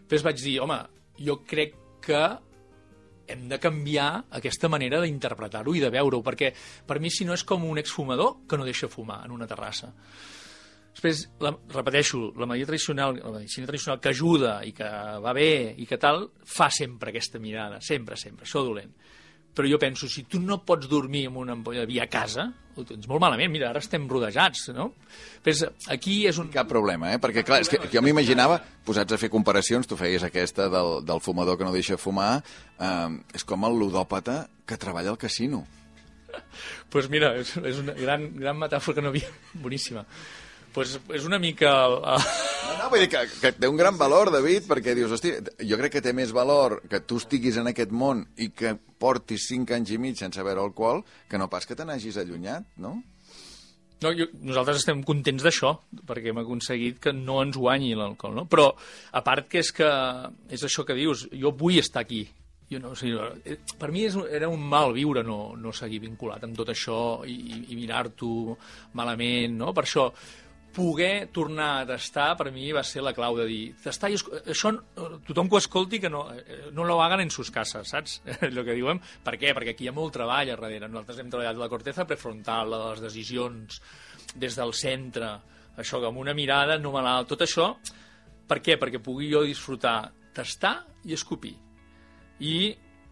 Després 0.02 0.26
vaig 0.26 0.42
dir, 0.42 0.58
home, 0.64 0.80
jo 1.22 1.38
crec 1.46 1.78
que 2.02 2.22
hem 3.32 3.48
de 3.48 3.58
canviar 3.62 4.24
aquesta 4.38 4.68
manera 4.68 5.00
d'interpretar-ho 5.00 5.74
i 5.78 5.82
de 5.82 5.90
veure-ho, 5.94 6.20
perquè 6.26 6.50
per 6.86 6.98
mi 7.00 7.10
si 7.10 7.24
no 7.24 7.36
és 7.38 7.46
com 7.46 7.64
un 7.64 7.78
exfumador 7.78 8.42
que 8.48 8.58
no 8.58 8.66
deixa 8.66 8.90
fumar 8.90 9.22
en 9.24 9.38
una 9.38 9.46
terrassa. 9.46 9.92
Després, 10.92 11.22
la, 11.40 11.54
repeteixo, 11.72 12.20
la 12.36 12.46
medicina 12.46 12.68
tradicional, 12.68 13.16
la 13.22 13.38
medicina 13.38 13.66
tradicional 13.70 14.00
que 14.00 14.12
ajuda 14.12 14.58
i 14.68 14.74
que 14.76 14.88
va 15.24 15.32
bé 15.32 15.72
i 15.80 15.88
que 15.88 15.98
tal, 15.98 16.26
fa 16.44 16.68
sempre 16.70 17.10
aquesta 17.10 17.40
mirada, 17.40 17.80
sempre, 17.80 18.18
sempre, 18.20 18.44
això 18.48 18.64
dolent. 18.66 18.92
però 19.52 19.68
jo 19.68 19.78
penso, 19.78 20.08
si 20.08 20.24
tu 20.24 20.40
no 20.40 20.62
pots 20.64 20.88
dormir 20.88 21.26
amb 21.28 21.36
una 21.42 21.52
ampolla 21.52 21.82
de 21.82 21.88
vi 21.88 21.98
a 22.00 22.06
casa, 22.08 22.46
ho 22.74 22.84
tens 22.88 23.04
molt 23.08 23.20
malament. 23.20 23.50
Mira, 23.52 23.68
ara 23.68 23.82
estem 23.84 24.06
rodejats, 24.08 24.70
no? 24.72 24.88
Però 25.44 25.68
aquí 25.92 26.22
és 26.28 26.38
un... 26.40 26.48
Cap 26.54 26.70
problema, 26.70 27.10
eh? 27.12 27.18
Perquè, 27.20 27.44
clar, 27.44 27.60
és 27.60 27.68
que 27.68 27.80
jo 27.92 28.02
m'imaginava, 28.04 28.56
posats 28.86 29.12
a 29.12 29.18
fer 29.20 29.28
comparacions, 29.32 29.88
tu 29.88 29.98
feies 30.00 30.24
aquesta 30.24 30.70
del, 30.72 31.02
del 31.04 31.20
fumador 31.20 31.60
que 31.60 31.68
no 31.68 31.74
deixa 31.74 32.00
fumar, 32.00 32.38
eh, 32.80 33.10
és 33.36 33.44
com 33.44 33.68
el 33.68 33.76
ludòpata 33.82 34.46
que 34.64 34.80
treballa 34.80 35.12
al 35.12 35.20
casino. 35.20 35.66
Doncs 36.32 36.88
pues 36.88 37.10
mira, 37.12 37.34
és, 37.36 37.52
és 37.60 37.82
una 37.82 37.92
gran, 37.92 38.30
gran 38.40 38.56
metàfora 38.56 38.96
que 38.96 39.04
no 39.04 39.12
havia... 39.12 39.28
Boníssima 39.60 40.06
pues 40.74 40.96
és 41.14 41.28
una 41.28 41.38
mica... 41.42 41.72
El... 41.86 41.98
No, 42.02 42.74
no, 42.78 42.88
vull 42.92 43.04
dir 43.04 43.10
que, 43.12 43.22
que 43.42 43.52
té 43.56 43.68
un 43.68 43.78
gran 43.78 43.98
valor, 44.00 44.32
David, 44.34 44.66
perquè 44.70 44.96
dius, 44.96 45.12
hosti, 45.14 45.34
jo 45.68 45.78
crec 45.80 45.98
que 45.98 46.04
té 46.04 46.14
més 46.16 46.32
valor 46.34 46.80
que 46.90 47.02
tu 47.04 47.20
estiguis 47.20 47.58
en 47.60 47.70
aquest 47.70 47.92
món 47.92 48.24
i 48.40 48.50
que 48.56 48.74
portis 49.02 49.48
5 49.50 49.76
anys 49.76 49.92
i 49.92 50.00
mig 50.00 50.20
sense 50.20 50.42
beure 50.44 50.62
alcohol 50.62 51.02
que 51.28 51.40
no 51.40 51.50
pas 51.52 51.66
que 51.68 51.76
te 51.78 51.86
n'hagis 51.88 52.20
allunyat, 52.22 52.68
no? 52.80 52.98
No, 54.02 54.10
jo, 54.18 54.26
nosaltres 54.42 54.80
estem 54.80 55.02
contents 55.06 55.44
d'això, 55.46 55.76
perquè 56.08 56.32
hem 56.32 56.40
aconseguit 56.42 56.98
que 57.02 57.12
no 57.14 57.38
ens 57.44 57.58
guanyi 57.58 57.92
l'alcohol, 57.94 58.34
no? 58.40 58.46
Però, 58.50 58.72
a 59.14 59.22
part 59.22 59.46
que 59.50 59.62
és 59.62 59.70
que 59.76 59.90
és 60.50 60.64
això 60.66 60.86
que 60.88 60.96
dius, 60.98 61.28
jo 61.30 61.52
vull 61.54 61.78
estar 61.78 62.02
aquí, 62.02 62.24
jo 62.72 62.80
no, 62.82 62.94
o 62.96 62.98
sigui, 62.98 63.18
eh, 63.44 63.58
per 63.78 63.92
mi 63.94 64.06
és, 64.08 64.16
era 64.32 64.48
un 64.50 64.62
mal 64.68 64.94
viure 64.96 65.22
no, 65.26 65.54
no 65.60 65.74
seguir 65.76 66.00
vinculat 66.02 66.42
amb 66.46 66.56
tot 66.58 66.72
això 66.72 66.98
i, 67.28 67.36
i 67.68 67.78
mirar-t'ho 67.78 68.56
malament, 68.98 69.58
no? 69.60 69.74
Per 69.76 69.84
això 69.84 70.08
poder 70.72 71.28
tornar 71.32 71.82
a 71.82 71.86
tastar 71.86 72.30
per 72.38 72.50
mi 72.52 72.70
va 72.72 72.82
ser 72.86 73.02
la 73.04 73.12
clau 73.16 73.36
de 73.36 73.44
dir 73.48 73.74
tastar 73.82 74.08
i 74.12 74.16
això 74.16 74.72
tothom 75.26 75.50
que 75.50 75.58
ho 75.58 75.60
escolti 75.60 76.00
que 76.00 76.10
no, 76.10 76.24
eh, 76.32 76.70
no 76.72 76.86
lo 76.88 76.96
hagan 77.02 77.20
en 77.20 77.30
sus 77.30 77.50
cases, 77.50 77.92
saps? 77.92 78.20
Lo 78.56 78.64
que 78.64 78.76
diuen. 78.76 79.00
Per 79.24 79.36
què? 79.36 79.52
Perquè 79.54 79.74
aquí 79.74 79.86
hi 79.86 79.90
ha 79.90 79.96
molt 79.96 80.14
treball 80.16 80.48
a 80.48 80.56
darrere. 80.56 80.88
Nosaltres 80.88 81.20
hem 81.20 81.30
treballat 81.32 81.60
la 81.60 81.68
corteza 81.72 82.06
prefrontal, 82.08 82.72
les 82.72 83.02
decisions 83.04 83.80
des 84.34 84.56
del 84.56 84.72
centre, 84.72 85.32
això 85.76 86.00
que 86.00 86.08
amb 86.08 86.20
una 86.20 86.34
mirada 86.34 86.78
no 86.80 86.92
malalt, 86.94 87.28
tot 87.32 87.44
això, 87.44 87.72
per 88.48 88.60
què? 88.64 88.78
Perquè 88.80 89.00
pugui 89.02 89.30
jo 89.32 89.44
disfrutar, 89.46 90.12
tastar 90.34 90.78
i 91.04 91.14
escopir. 91.16 91.54
I 92.40 92.56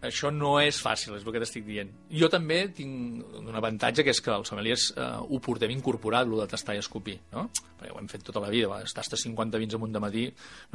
això 0.05 0.31
no 0.33 0.57
és 0.61 0.81
fàcil, 0.81 1.15
és 1.17 1.25
el 1.25 1.33
que 1.33 1.41
t'estic 1.43 1.65
dient. 1.65 1.91
Jo 2.11 2.27
també 2.31 2.65
tinc 2.75 3.35
un 3.39 3.55
avantatge, 3.55 4.03
que 4.03 4.11
és 4.11 4.19
que 4.23 4.33
els 4.33 4.49
sommeliers 4.51 4.89
eh, 4.97 5.09
ho 5.21 5.39
portem 5.43 5.71
incorporat, 5.71 6.27
el 6.27 6.41
de 6.41 6.47
tastar 6.51 6.75
i 6.75 6.81
escopir, 6.81 7.17
no? 7.31 7.45
Perquè 7.79 7.95
ho 7.95 7.99
hem 8.01 8.09
fet 8.11 8.25
tota 8.27 8.41
la 8.43 8.49
vida, 8.51 8.67
va, 8.69 8.81
tastes 8.83 9.23
50 9.25 9.57
vins 9.61 9.73
amunt 9.77 9.95
de 9.95 10.01
matí, 10.03 10.25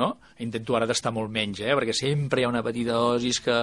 no? 0.01 0.09
Intento 0.43 0.75
ara 0.79 0.89
tastar 0.89 1.13
molt 1.15 1.31
menys, 1.33 1.61
eh? 1.61 1.75
Perquè 1.77 1.95
sempre 1.95 2.41
hi 2.41 2.47
ha 2.47 2.51
una 2.51 2.63
petita 2.67 2.97
dosis 2.97 3.39
que, 3.45 3.59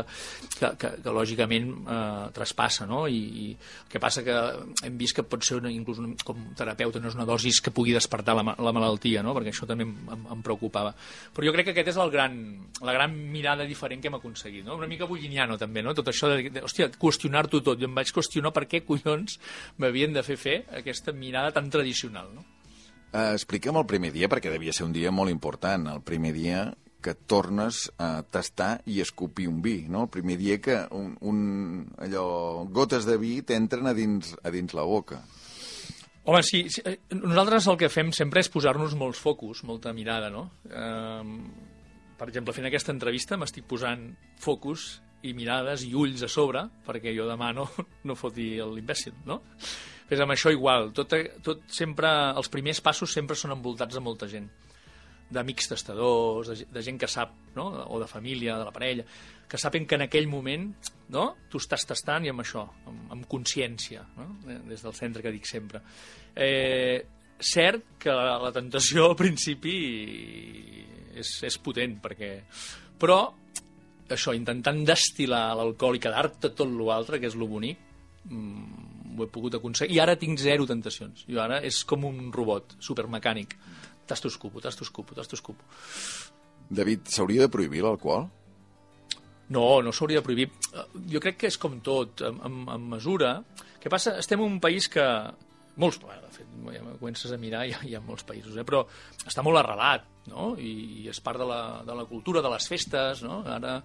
que, 0.60 0.70
que, 0.80 0.92
que 1.04 1.16
lògicament 1.18 1.72
eh, 1.82 2.28
traspassa, 2.36 2.88
no? 2.90 3.04
I, 3.10 3.24
I 3.44 3.48
el 3.56 3.90
que 3.92 4.02
passa 4.04 4.24
que 4.24 4.38
hem 4.86 5.02
vist 5.02 5.18
que 5.18 5.26
pot 5.26 5.44
ser 5.44 5.58
una, 5.60 5.74
inclús 5.74 6.00
una, 6.04 6.14
com 6.24 6.46
terapeuta 6.58 7.02
no 7.02 7.10
és 7.10 7.18
una 7.18 7.28
dosis 7.28 7.60
que 7.64 7.74
pugui 7.74 7.98
despertar 7.98 8.38
la, 8.38 8.46
la 8.54 8.76
malaltia, 8.76 9.26
no? 9.26 9.34
Perquè 9.34 9.54
això 9.56 9.68
també 9.70 9.88
em, 9.90 9.96
em, 10.14 10.30
em 10.38 10.46
preocupava. 10.46 10.94
Però 11.34 11.50
jo 11.50 11.56
crec 11.58 11.72
que 11.72 11.76
aquest 11.76 11.96
és 11.96 12.02
el 12.06 12.14
gran, 12.14 12.38
la 12.86 12.96
gran 12.96 13.18
mirada 13.34 13.66
diferent 13.66 14.02
que 14.02 14.14
hem 14.14 14.22
aconseguit, 14.22 14.62
no? 14.68 14.78
Una 14.78 14.92
mica 14.92 15.10
bulliniano, 15.10 15.58
també, 15.58 15.82
no? 15.82 15.98
Tot 15.98 16.14
això 16.14 16.30
de, 16.32 16.54
de 16.54 16.64
hòstia, 16.64 16.92
qüestionar-t'ho 17.02 17.63
tot. 17.66 17.80
Jo 17.82 17.90
em 17.90 17.96
vaig 17.96 18.12
qüestionar 18.14 18.54
per 18.56 18.68
què 18.70 18.84
collons 18.86 19.40
m'havien 19.82 20.14
de 20.16 20.24
fer 20.24 20.38
fer 20.40 20.58
aquesta 20.76 21.16
mirada 21.16 21.54
tan 21.56 21.70
tradicional, 21.74 22.32
no? 22.36 22.46
Uh, 23.14 23.34
expliquem 23.36 23.78
el 23.78 23.86
primer 23.86 24.10
dia, 24.14 24.30
perquè 24.30 24.50
devia 24.50 24.74
ser 24.74 24.88
un 24.88 24.94
dia 24.96 25.12
molt 25.14 25.30
important. 25.30 25.86
El 25.92 26.02
primer 26.02 26.32
dia 26.34 26.64
que 27.04 27.14
tornes 27.14 27.92
a 28.02 28.24
tastar 28.32 28.80
i 28.90 29.02
escopir 29.04 29.50
un 29.52 29.62
vi, 29.62 29.84
no? 29.92 30.08
El 30.08 30.10
primer 30.10 30.40
dia 30.40 30.58
que 30.64 30.80
un, 30.96 31.14
un, 31.22 31.40
allò, 32.02 32.64
gotes 32.74 33.06
de 33.06 33.20
vi 33.22 33.36
t'entren 33.46 33.86
a 33.86 33.94
dins, 33.94 34.34
a 34.42 34.54
dins 34.56 34.74
la 34.74 34.88
boca. 34.88 35.20
Home, 36.24 36.40
sí, 36.48 36.64
sí, 36.72 36.82
eh, 36.88 36.98
nosaltres 37.20 37.68
el 37.68 37.78
que 37.78 37.92
fem 37.92 38.14
sempre 38.16 38.40
és 38.40 38.50
posar-nos 38.50 38.96
molts 38.96 39.20
focus, 39.20 39.66
molta 39.68 39.92
mirada, 39.94 40.32
no? 40.32 40.48
Eh, 40.72 41.22
per 42.18 42.30
exemple, 42.32 42.56
fent 42.56 42.70
aquesta 42.72 42.96
entrevista 42.96 43.38
m'estic 43.38 43.68
posant 43.68 44.08
focus 44.40 45.03
i 45.24 45.34
mirades 45.38 45.86
i 45.88 45.94
ulls 45.96 46.26
a 46.26 46.30
sobre 46.32 46.66
perquè 46.86 47.16
jo 47.16 47.28
demà 47.30 47.52
no, 47.58 47.68
no 48.04 48.20
foti 48.20 48.56
l'imbècil, 48.60 49.24
no? 49.30 49.42
Pues 50.04 50.20
amb 50.22 50.36
això 50.36 50.52
igual, 50.54 50.92
tot, 50.94 51.16
tot 51.42 51.64
sempre, 51.72 52.10
els 52.38 52.52
primers 52.52 52.84
passos 52.84 53.14
sempre 53.16 53.38
són 53.40 53.56
envoltats 53.56 53.96
de 53.96 54.04
molta 54.04 54.28
gent 54.30 54.50
d'amics 55.34 55.72
testadors, 55.72 56.52
de, 56.52 56.68
de 56.70 56.84
gent 56.86 57.00
que 57.02 57.10
sap, 57.10 57.32
no? 57.56 57.66
o 57.90 58.00
de 58.00 58.08
família, 58.08 58.58
de 58.60 58.68
la 58.68 58.74
parella, 58.76 59.06
que 59.50 59.58
saben 59.58 59.88
que 59.88 59.96
en 59.96 60.06
aquell 60.06 60.28
moment 60.30 60.68
no? 61.16 61.26
tu 61.50 61.62
estàs 61.62 61.88
tastant 61.90 62.28
i 62.28 62.32
amb 62.34 62.44
això, 62.44 62.68
amb, 62.90 63.08
amb 63.16 63.28
consciència, 63.32 64.06
no? 64.20 64.30
des 64.70 64.84
del 64.84 64.96
centre 64.98 65.24
que 65.26 65.34
dic 65.34 65.50
sempre. 65.50 65.82
Eh, 66.36 67.02
cert 67.44 67.96
que 68.02 68.14
la, 68.14 68.38
la 68.44 68.52
tentació 68.56 69.10
al 69.10 69.18
principi 69.20 69.78
és, 71.14 71.38
és 71.50 71.58
potent, 71.62 71.98
perquè... 72.04 72.36
però 73.00 73.22
això, 74.16 74.34
intentant 74.36 74.84
destil·lar 74.88 75.54
l'alcohol 75.60 75.98
i 75.98 76.04
quedar-te 76.04 76.54
tot 76.56 76.70
l'altre, 76.70 77.20
que 77.20 77.30
és 77.30 77.38
lo 77.40 77.48
bonic, 77.50 77.80
mmm, 78.30 79.18
ho 79.18 79.26
he 79.26 79.32
pogut 79.32 79.58
aconseguir. 79.58 79.98
I 79.98 80.02
ara 80.04 80.18
tinc 80.20 80.40
zero 80.42 80.66
tentacions. 80.70 81.26
Jo 81.30 81.42
ara 81.44 81.62
és 81.66 81.84
com 81.88 82.06
un 82.10 82.32
robot 82.34 82.78
supermecànic. 82.82 83.58
Tasto 84.10 84.28
escupo, 84.28 84.62
tasto 84.62 84.84
escupo, 84.84 85.16
tasto 85.16 85.38
escupo. 85.38 85.64
David, 86.70 87.08
s'hauria 87.12 87.46
de 87.46 87.52
prohibir 87.54 87.84
l'alcohol? 87.86 88.28
No, 89.54 89.82
no 89.86 89.94
s'hauria 89.94 90.22
de 90.22 90.26
prohibir. 90.26 90.50
Jo 91.12 91.22
crec 91.24 91.42
que 91.44 91.52
és 91.52 91.60
com 91.62 91.80
tot, 91.86 92.24
en, 92.26 92.64
en 92.74 92.88
mesura. 92.96 93.38
Què 93.82 93.92
passa? 93.92 94.18
Estem 94.20 94.42
en 94.42 94.58
un 94.58 94.62
país 94.64 94.90
que... 94.90 95.06
Molts, 95.82 95.98
bueno, 96.04 96.22
de 96.22 96.34
fet, 96.36 96.50
ja 96.76 96.82
comences 97.00 97.32
a 97.34 97.38
mirar, 97.42 97.64
hi 97.66 97.74
ha, 97.74 97.80
hi 97.88 97.96
ha 97.98 98.02
molts 98.06 98.26
països, 98.28 98.54
eh? 98.60 98.66
però 98.68 98.84
està 99.26 99.42
molt 99.46 99.58
arrelat, 99.58 100.06
no? 100.30 100.52
I, 100.62 100.74
i 101.02 101.08
és 101.10 101.22
part 101.26 101.42
de 101.42 101.48
la, 101.50 101.62
de 101.88 101.96
la 101.98 102.06
cultura, 102.10 102.44
de 102.46 102.52
les 102.54 102.68
festes, 102.70 103.24
no? 103.26 103.40
Ara 103.50 103.80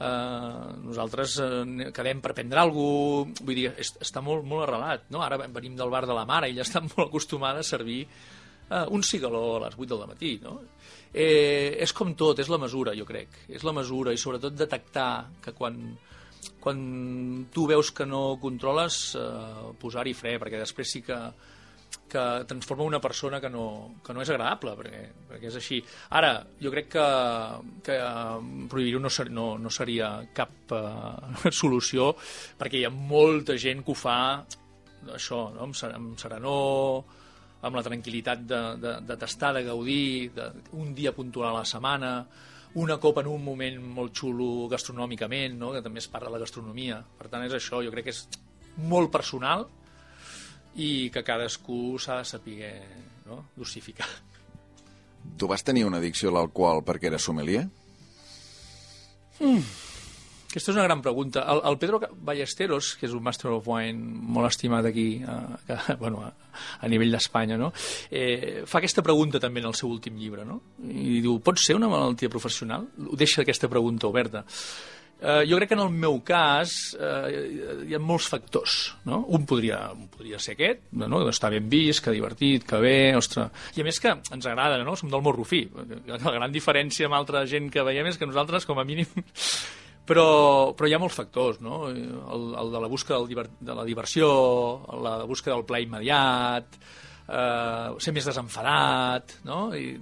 eh, 0.00 0.72
nosaltres 0.80 1.36
eh, 1.44 1.90
quedem 1.92 2.22
per 2.24 2.32
prendre 2.36 2.62
alguna 2.62 3.26
cosa, 3.26 3.44
vull 3.44 3.60
dir, 3.60 3.68
està 3.82 4.24
molt, 4.24 4.48
molt 4.48 4.66
arrelat, 4.66 5.06
no? 5.12 5.20
Ara 5.26 5.40
venim 5.44 5.76
del 5.76 5.92
bar 5.92 6.06
de 6.08 6.16
la 6.16 6.26
mare 6.28 6.52
ja 6.56 6.64
està 6.64 6.80
molt 6.88 7.06
acostumada 7.08 7.60
a 7.60 7.68
servir 7.68 8.02
eh, 8.06 8.84
un 8.88 9.04
cigaló 9.04 9.44
a 9.56 9.66
les 9.66 9.78
8 9.78 9.92
del 9.92 10.08
matí, 10.08 10.34
no? 10.42 10.58
Eh, 11.12 11.76
és 11.80 11.92
com 11.96 12.12
tot, 12.18 12.40
és 12.40 12.50
la 12.52 12.60
mesura, 12.60 12.96
jo 12.96 13.06
crec. 13.08 13.44
És 13.48 13.64
la 13.64 13.76
mesura 13.76 14.12
i 14.12 14.20
sobretot 14.20 14.56
detectar 14.56 15.10
que 15.44 15.54
quan, 15.56 15.78
quan 16.60 16.78
tu 17.52 17.66
veus 17.70 17.92
que 17.92 18.06
no 18.06 18.38
controles, 18.42 19.16
eh, 19.18 19.68
posar-hi 19.80 20.14
fre, 20.16 20.38
perquè 20.42 20.62
després 20.62 20.96
sí 20.96 21.04
que 21.06 21.20
que 22.08 22.44
transforma 22.46 22.84
una 22.84 23.00
persona 23.00 23.40
que 23.40 23.50
no, 23.50 23.96
que 24.04 24.14
no 24.14 24.22
és 24.22 24.30
agradable, 24.30 24.74
perquè, 24.78 25.00
perquè 25.26 25.50
és 25.50 25.58
així. 25.58 25.80
Ara, 26.14 26.38
jo 26.62 26.70
crec 26.70 26.88
que, 26.94 27.06
que 27.86 27.96
prohibir-ho 28.70 29.00
no, 29.02 29.10
ser, 29.10 29.28
no, 29.34 29.46
no 29.58 29.72
seria 29.74 30.10
cap 30.36 30.74
uh, 30.74 31.50
solució, 31.60 32.12
perquè 32.58 32.80
hi 32.80 32.86
ha 32.86 32.94
molta 32.94 33.58
gent 33.58 33.82
que 33.84 33.94
ho 33.94 33.98
fa 33.98 34.18
això, 35.14 35.46
no? 35.54 35.66
amb, 35.66 35.78
amb 35.90 36.18
serenor, 36.20 37.02
amb 37.66 37.78
la 37.78 37.84
tranquil·litat 37.86 38.44
de, 38.46 38.62
de, 38.82 38.98
de 39.06 39.18
tastar, 39.18 39.54
de 39.56 39.64
gaudir, 39.66 40.30
de, 40.36 40.50
un 40.78 40.94
dia 40.94 41.14
puntual 41.16 41.50
a 41.50 41.60
la 41.60 41.68
setmana, 41.68 42.12
una 42.76 42.98
copa 43.00 43.22
en 43.24 43.30
un 43.32 43.42
moment 43.44 43.80
molt 43.80 44.12
xulo 44.16 44.68
gastronòmicament, 44.68 45.56
no? 45.56 45.72
que 45.72 45.80
també 45.84 46.02
es 46.02 46.10
parla 46.12 46.34
de 46.34 46.42
gastronomia. 46.42 47.00
Per 47.16 47.30
tant, 47.32 47.44
és 47.46 47.54
això, 47.56 47.80
jo 47.84 47.92
crec 47.94 48.10
que 48.10 48.14
és 48.14 48.26
molt 48.76 49.08
personal, 49.14 49.64
i 50.76 51.08
que 51.12 51.24
cadascú 51.24 51.96
s'ha 52.00 52.20
de 52.20 52.28
saber 52.28 52.72
no? 53.24 53.46
dosificar. 53.56 54.08
Tu 55.36 55.48
vas 55.48 55.64
tenir 55.64 55.86
una 55.88 55.98
addicció 55.98 56.30
a 56.30 56.36
l'alcohol 56.36 56.84
perquè 56.86 57.08
eres 57.08 57.24
sommelier? 57.24 57.64
Mm. 59.40 59.64
Aquesta 60.56 60.72
és 60.72 60.76
una 60.78 60.86
gran 60.86 61.02
pregunta. 61.04 61.42
El, 61.52 61.58
el 61.68 61.76
Pedro 61.76 61.98
Ballesteros, 62.24 62.94
que 62.96 63.04
és 63.04 63.12
un 63.12 63.20
Master 63.20 63.50
of 63.52 63.66
Wine 63.68 64.22
molt 64.32 64.48
estimat 64.48 64.88
aquí, 64.88 65.20
a, 65.20 65.36
a, 65.76 65.96
bueno, 66.00 66.22
a, 66.24 66.30
a 66.80 66.88
nivell 66.88 67.12
d'Espanya, 67.12 67.58
no? 67.60 67.74
eh, 68.08 68.62
fa 68.64 68.80
aquesta 68.80 69.04
pregunta 69.04 69.42
també 69.42 69.60
en 69.60 69.68
el 69.68 69.76
seu 69.76 69.92
últim 69.92 70.16
llibre, 70.16 70.48
no? 70.48 70.62
i 70.88 71.20
diu, 71.20 71.36
pot 71.44 71.60
ser 71.60 71.76
una 71.76 71.92
malaltia 71.92 72.32
professional? 72.32 72.88
Deixa 72.96 73.44
aquesta 73.44 73.68
pregunta 73.68 74.08
oberta. 74.08 74.46
Eh, 75.20 75.44
jo 75.44 75.60
crec 75.60 75.74
que 75.74 75.76
en 75.76 75.84
el 75.84 75.92
meu 75.92 76.22
cas 76.24 76.72
eh, 76.96 77.86
hi 77.90 77.96
ha 77.96 78.00
molts 78.00 78.32
factors. 78.32 78.80
No? 79.04 79.26
Un, 79.36 79.44
podria, 79.44 79.90
un 79.92 80.08
podria 80.08 80.40
ser 80.40 80.56
aquest, 80.56 80.86
no? 80.96 81.20
estar 81.28 81.52
ben 81.52 81.68
vist, 81.68 82.00
que 82.00 82.16
divertit, 82.16 82.64
que 82.64 82.80
bé, 82.80 82.98
ostres... 83.20 83.52
I 83.76 83.84
a 83.84 83.92
més 83.92 84.00
que 84.00 84.16
ens 84.16 84.48
agrada, 84.48 84.80
no? 84.88 84.96
som 84.96 85.12
del 85.12 85.24
morrofí. 85.24 85.66
La 86.08 86.38
gran 86.40 86.48
diferència 86.48 87.12
amb 87.12 87.20
altra 87.20 87.44
gent 87.44 87.68
que 87.68 87.84
veiem 87.84 88.08
és 88.08 88.16
que 88.16 88.32
nosaltres, 88.32 88.64
com 88.64 88.80
a 88.80 88.88
mínim... 88.88 89.12
Però, 90.06 90.26
però 90.78 90.86
hi 90.86 90.94
ha 90.94 91.00
molts 91.02 91.16
factors, 91.18 91.58
no? 91.64 91.88
El, 91.90 92.44
el 92.54 92.70
de 92.70 92.82
la 92.84 92.90
busca 92.90 93.16
del, 93.16 93.48
de 93.58 93.74
la 93.74 93.84
diversió, 93.88 94.28
la 95.02 95.16
busca 95.26 95.50
del 95.50 95.64
pla 95.66 95.80
immediat, 95.82 96.78
eh, 97.26 97.96
ser 98.02 98.14
més 98.14 98.28
desenfadat, 98.30 99.36
no? 99.48 99.60
I, 99.74 99.96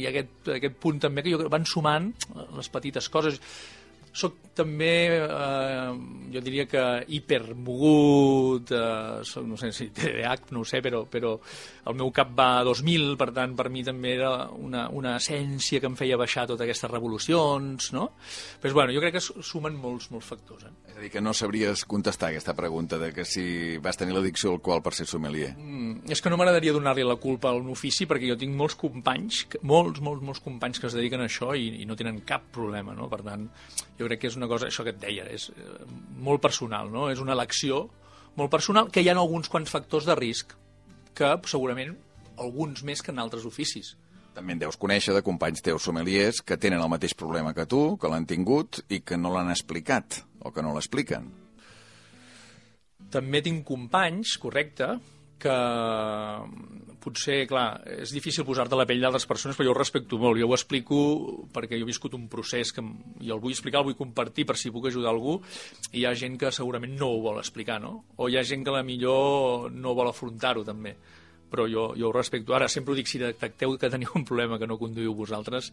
i 0.00 0.08
aquest, 0.10 0.50
aquest 0.58 0.78
punt 0.82 0.98
també 1.06 1.22
que 1.22 1.34
jo 1.34 1.48
van 1.52 1.66
sumant 1.70 2.10
les 2.58 2.70
petites 2.74 3.08
coses 3.14 3.38
soc 4.14 4.40
també, 4.54 5.18
eh, 5.18 5.94
jo 6.32 6.40
diria 6.40 6.64
que 6.70 6.82
hipermogut, 7.16 8.70
eh, 8.70 9.24
soc, 9.26 9.46
no 9.46 9.58
sé 9.58 9.72
si 9.74 9.88
TDAH, 9.90 10.52
no 10.54 10.62
ho 10.62 10.64
sé, 10.64 10.80
però, 10.80 11.04
però 11.10 11.34
el 11.90 11.96
meu 11.98 12.12
cap 12.14 12.30
va 12.38 12.60
a 12.60 12.64
2000, 12.64 13.16
per 13.18 13.32
tant, 13.34 13.56
per 13.58 13.68
mi 13.68 13.82
també 13.84 14.14
era 14.14 14.48
una, 14.54 14.86
una 14.94 15.16
essència 15.18 15.80
que 15.82 15.90
em 15.90 15.96
feia 15.98 16.18
baixar 16.20 16.46
totes 16.46 16.64
aquestes 16.64 16.90
revolucions, 16.90 17.90
no? 17.92 18.12
Però, 18.62 18.72
bueno, 18.78 18.94
jo 18.94 19.02
crec 19.02 19.18
que 19.18 19.24
sumen 19.24 19.74
molts, 19.74 20.10
molts 20.14 20.30
factors. 20.30 20.64
Eh? 20.68 20.72
És 20.92 20.96
a 20.96 21.02
dir, 21.02 21.10
que 21.10 21.24
no 21.24 21.34
sabries 21.34 21.84
contestar 21.90 22.30
aquesta 22.30 22.54
pregunta 22.54 22.98
de 23.02 23.10
que 23.12 23.26
si 23.26 23.76
vas 23.82 23.98
tenir 23.98 24.14
l'addicció 24.14 24.52
al 24.52 24.60
alcohol 24.60 24.82
per 24.84 24.94
ser 24.94 25.08
sommelier. 25.10 25.50
Mm, 25.58 26.06
és 26.14 26.22
que 26.22 26.30
no 26.30 26.38
m'agradaria 26.38 26.72
donar-li 26.72 27.04
la 27.04 27.18
culpa 27.20 27.50
a 27.50 27.58
un 27.58 27.68
ofici 27.72 28.06
perquè 28.06 28.30
jo 28.30 28.38
tinc 28.38 28.54
molts 28.56 28.78
companys, 28.78 29.44
molts, 29.62 30.00
molts, 30.04 30.22
molts 30.22 30.42
companys 30.44 30.78
que 30.78 30.86
es 30.86 30.96
dediquen 30.96 31.24
a 31.24 31.28
això 31.28 31.52
i, 31.58 31.82
i 31.82 31.88
no 31.88 31.98
tenen 31.98 32.22
cap 32.26 32.46
problema, 32.54 32.94
no? 32.96 33.10
Per 33.10 33.20
tant, 33.26 33.48
jo 33.98 34.03
crec 34.06 34.22
que 34.22 34.30
és 34.30 34.38
una 34.38 34.48
cosa, 34.50 34.68
això 34.68 34.84
que 34.86 34.94
et 34.94 35.00
deia, 35.02 35.26
és 35.32 35.50
eh, 35.54 35.84
molt 36.24 36.42
personal, 36.44 36.90
no? 36.92 37.08
És 37.12 37.22
una 37.22 37.34
elecció 37.36 37.86
molt 38.38 38.50
personal 38.50 38.90
que 38.90 39.02
hi 39.02 39.10
ha 39.10 39.16
alguns 39.18 39.50
quants 39.50 39.70
factors 39.70 40.08
de 40.08 40.16
risc 40.18 40.54
que 41.14 41.30
segurament 41.46 41.94
alguns 42.40 42.82
més 42.82 43.02
que 43.02 43.12
en 43.14 43.22
altres 43.22 43.46
oficis. 43.46 43.94
També 44.34 44.56
en 44.56 44.64
deus 44.64 44.78
conèixer 44.80 45.14
de 45.14 45.22
companys 45.22 45.62
teus 45.62 45.84
sommeliers 45.86 46.40
que 46.42 46.58
tenen 46.58 46.82
el 46.82 46.90
mateix 46.90 47.14
problema 47.14 47.54
que 47.54 47.68
tu, 47.70 47.94
que 48.00 48.10
l'han 48.10 48.26
tingut 48.26 48.82
i 48.90 48.98
que 49.06 49.18
no 49.20 49.30
l'han 49.30 49.52
explicat 49.54 50.24
o 50.42 50.50
que 50.50 50.62
no 50.62 50.74
l'expliquen. 50.74 51.30
També 53.14 53.44
tinc 53.46 53.62
companys, 53.68 54.34
correcte, 54.42 54.96
que 55.38 55.56
potser, 57.04 57.44
clar, 57.48 57.82
és 58.00 58.12
difícil 58.14 58.46
posar-te 58.48 58.76
la 58.78 58.86
pell 58.88 59.02
d'altres 59.02 59.26
persones, 59.28 59.56
però 59.56 59.66
jo 59.68 59.74
ho 59.74 59.78
respecto 59.78 60.18
molt. 60.20 60.38
Jo 60.40 60.48
ho 60.48 60.56
explico 60.56 61.00
perquè 61.52 61.76
jo 61.76 61.84
he 61.84 61.90
viscut 61.90 62.16
un 62.16 62.28
procés 62.32 62.72
que 62.72 62.84
i 63.20 63.32
el 63.34 63.42
vull 63.42 63.52
explicar, 63.52 63.82
el 63.82 63.90
vull 63.90 63.98
compartir 63.98 64.46
per 64.48 64.56
si 64.60 64.72
puc 64.72 64.88
ajudar 64.88 65.12
algú, 65.12 65.36
i 65.92 66.00
hi 66.00 66.06
ha 66.08 66.14
gent 66.18 66.38
que 66.40 66.52
segurament 66.54 66.96
no 67.00 67.10
ho 67.12 67.20
vol 67.24 67.42
explicar, 67.42 67.80
no? 67.82 67.98
O 68.16 68.30
hi 68.30 68.38
ha 68.38 68.46
gent 68.46 68.64
que 68.64 68.74
la 68.74 68.84
millor 68.86 69.70
no 69.74 69.94
vol 69.96 70.10
afrontar-ho, 70.10 70.64
també. 70.64 70.94
Però 71.52 71.68
jo, 71.70 71.90
jo 71.98 72.08
ho 72.08 72.14
respecto. 72.14 72.54
Ara, 72.56 72.70
sempre 72.72 72.94
ho 72.94 72.98
dic, 72.98 73.10
si 73.10 73.20
detecteu 73.20 73.76
que 73.78 73.92
teniu 73.92 74.16
un 74.16 74.24
problema 74.24 74.58
que 74.58 74.66
no 74.70 74.80
conduïu 74.80 75.14
vosaltres, 75.14 75.70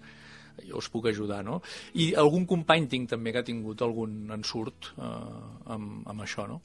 jo 0.67 0.82
us 0.82 0.89
puc 0.91 1.08
ajudar, 1.10 1.41
no? 1.47 1.62
I 1.95 2.12
algun 2.19 2.45
company 2.50 2.89
tinc 2.91 3.10
també 3.15 3.32
que 3.32 3.41
ha 3.41 3.47
tingut 3.47 3.82
algun 3.82 4.36
ensurt 4.36 4.91
eh, 4.97 5.08
amb, 5.74 6.04
amb 6.12 6.28
això, 6.28 6.45
no? 6.50 6.60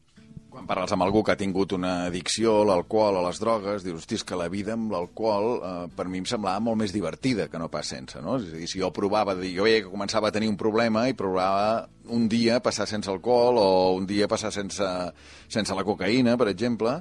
Quan 0.56 0.64
parles 0.64 0.92
amb 0.94 1.04
algú 1.04 1.20
que 1.20 1.34
ha 1.34 1.36
tingut 1.36 1.74
una 1.76 2.06
addicció 2.06 2.62
a 2.62 2.66
l'alcohol, 2.70 3.18
a 3.18 3.24
les 3.26 3.36
drogues, 3.42 3.82
dius, 3.84 3.98
hosti, 4.00 4.16
que 4.24 4.38
la 4.40 4.46
vida 4.48 4.72
amb 4.72 4.88
l'alcohol 4.88 5.48
eh, 5.52 5.72
per 5.92 6.06
mi 6.08 6.22
em 6.22 6.24
semblava 6.24 6.62
molt 6.64 6.78
més 6.80 6.94
divertida 6.94 7.44
que 7.52 7.58
no 7.60 7.66
pas 7.68 7.90
sense, 7.92 8.22
no? 8.24 8.38
És 8.40 8.46
a 8.48 8.60
dir, 8.62 8.68
si 8.72 8.78
jo 8.80 8.88
provava, 8.96 9.34
jo 9.36 9.66
veia 9.66 9.82
que 9.82 9.90
començava 9.92 10.30
a 10.30 10.32
tenir 10.32 10.48
un 10.48 10.56
problema 10.56 11.02
i 11.10 11.16
provava 11.18 11.82
un 12.16 12.24
dia 12.32 12.56
passar 12.64 12.86
sense 12.88 13.12
alcohol 13.12 13.60
o 13.60 13.66
un 13.98 14.06
dia 14.08 14.24
passar 14.32 14.48
sense, 14.54 14.88
sense 15.52 15.76
la 15.76 15.84
cocaïna, 15.84 16.38
per 16.40 16.46
exemple, 16.48 16.94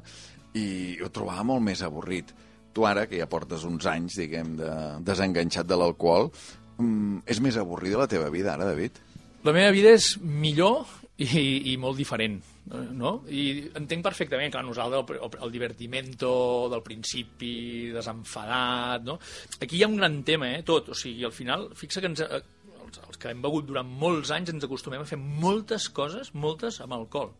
i 0.59 0.65
ho 0.99 1.07
trobava 1.15 1.45
molt 1.47 1.63
més 1.63 1.83
avorrit. 1.87 2.33
Tu 2.75 2.83
ara, 2.83 3.05
que 3.07 3.21
ja 3.21 3.29
portes 3.31 3.63
uns 3.63 3.87
anys, 3.87 4.17
diguem, 4.19 4.57
de, 4.59 4.73
desenganxat 5.07 5.69
de 5.69 5.77
l'alcohol, 5.79 6.27
mm, 6.75 7.23
és 7.23 7.39
més 7.39 7.55
avorrida 7.63 8.03
la 8.03 8.09
teva 8.11 8.27
vida 8.35 8.51
ara, 8.57 8.67
David? 8.67 8.99
La 9.47 9.55
meva 9.55 9.71
vida 9.71 9.95
és 9.95 10.17
millor 10.19 10.83
i, 11.15 11.71
i 11.71 11.77
molt 11.79 11.95
diferent 12.03 12.41
no? 12.73 13.11
I 13.29 13.69
entenc 13.77 14.03
perfectament, 14.05 14.51
clar, 14.53 14.63
nosaltres 14.65 15.17
el, 15.19 15.37
el 15.45 15.53
divertimento 15.53 16.31
del 16.71 16.81
principi, 16.85 17.91
desenfadat, 17.93 19.05
no? 19.05 19.19
Aquí 19.61 19.77
hi 19.77 19.83
ha 19.85 19.89
un 19.91 19.97
gran 19.99 20.21
tema, 20.27 20.49
eh, 20.55 20.63
tot, 20.65 20.89
o 20.89 20.97
sigui, 20.97 21.23
al 21.27 21.33
final, 21.35 21.69
fixa 21.77 22.01
que 22.01 22.09
ens, 22.09 22.23
eh, 22.25 22.41
els, 22.85 23.01
els 23.07 23.21
que 23.21 23.31
hem 23.31 23.43
begut 23.43 23.67
durant 23.69 23.89
molts 24.01 24.33
anys 24.33 24.53
ens 24.55 24.65
acostumem 24.65 25.03
a 25.03 25.09
fer 25.09 25.19
moltes 25.19 25.89
coses, 25.93 26.33
moltes 26.33 26.81
amb 26.81 26.97
alcohol. 26.97 27.35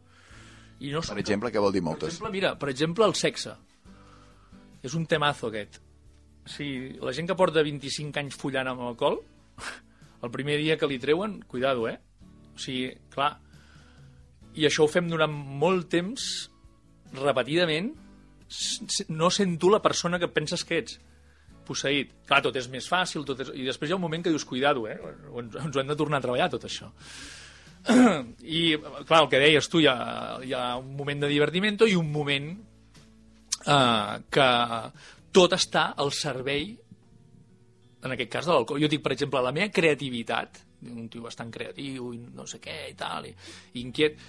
I 0.84 0.92
no 0.92 1.02
per 1.08 1.18
exemple, 1.22 1.50
què 1.54 1.62
vol 1.64 1.74
dir 1.74 1.82
moltes? 1.86 2.04
Per 2.04 2.12
exemple, 2.12 2.34
mira, 2.36 2.54
per 2.60 2.70
exemple, 2.70 3.08
el 3.08 3.16
sexe. 3.18 3.56
És 4.86 4.94
un 4.94 5.08
temazo 5.10 5.50
aquest. 5.50 5.80
Sigui, 6.46 7.00
la 7.02 7.14
gent 7.16 7.32
que 7.32 7.38
porta 7.40 7.64
25 7.66 8.22
anys 8.22 8.38
follant 8.38 8.70
amb 8.70 8.84
alcohol, 8.92 9.22
el 10.26 10.34
primer 10.36 10.60
dia 10.62 10.78
que 10.78 10.90
li 10.92 11.00
treuen, 11.02 11.40
cuidado, 11.50 11.88
eh? 11.90 11.98
O 12.54 12.62
sigui, 12.62 12.92
clar, 13.16 13.32
i 14.56 14.68
això 14.68 14.86
ho 14.86 14.92
fem 14.92 15.10
durant 15.12 15.32
molt 15.32 15.90
temps, 15.92 16.26
repetidament, 17.16 17.92
no 19.10 19.30
sent 19.34 19.58
tu 19.60 19.72
la 19.74 19.82
persona 19.84 20.20
que 20.22 20.32
penses 20.32 20.64
que 20.68 20.80
ets 20.84 21.00
posseït. 21.66 22.14
Clar, 22.30 22.42
tot 22.46 22.56
és 22.60 22.70
més 22.72 22.88
fàcil, 22.90 23.26
tot 23.28 23.42
és... 23.44 23.52
i 23.58 23.66
després 23.68 23.90
hi 23.90 23.96
ha 23.96 24.00
un 24.00 24.06
moment 24.06 24.24
que 24.24 24.34
dius, 24.34 24.46
cuidado, 24.48 24.86
eh? 24.88 24.98
ens, 25.42 25.58
ens 25.64 25.76
ho 25.76 25.82
hem 25.82 25.92
de 25.92 25.98
tornar 25.98 26.22
a 26.22 26.26
treballar, 26.26 26.50
tot 26.54 26.68
això. 26.70 26.92
I, 28.60 28.64
clar, 29.06 29.24
el 29.24 29.30
que 29.32 29.42
deies 29.42 29.70
tu, 29.70 29.82
hi 29.82 29.90
ha, 29.90 29.98
hi 30.46 30.56
ha 30.58 30.66
un 30.82 30.94
moment 30.98 31.26
de 31.26 31.32
divertiment 31.32 31.82
i 31.90 31.98
un 31.98 32.10
moment 32.14 32.52
eh, 33.66 34.16
que 34.32 34.50
tot 35.36 35.58
està 35.58 35.90
al 36.02 36.14
servei, 36.16 36.70
en 38.06 38.14
aquest 38.14 38.32
cas, 38.32 38.48
de 38.48 38.54
l'alcohol. 38.54 38.82
Jo 38.86 38.92
dic, 38.92 39.04
per 39.04 39.16
exemple, 39.18 39.44
la 39.44 39.54
meva 39.56 39.74
creativitat, 39.74 40.62
un 40.86 41.10
tio 41.10 41.26
bastant 41.26 41.50
creatiu 41.54 42.12
i 42.14 42.20
no 42.22 42.46
sé 42.50 42.62
què 42.62 42.76
i 42.92 42.98
tal, 42.98 43.26
i, 43.26 43.34
i 43.74 43.82
inquiet, 43.82 44.20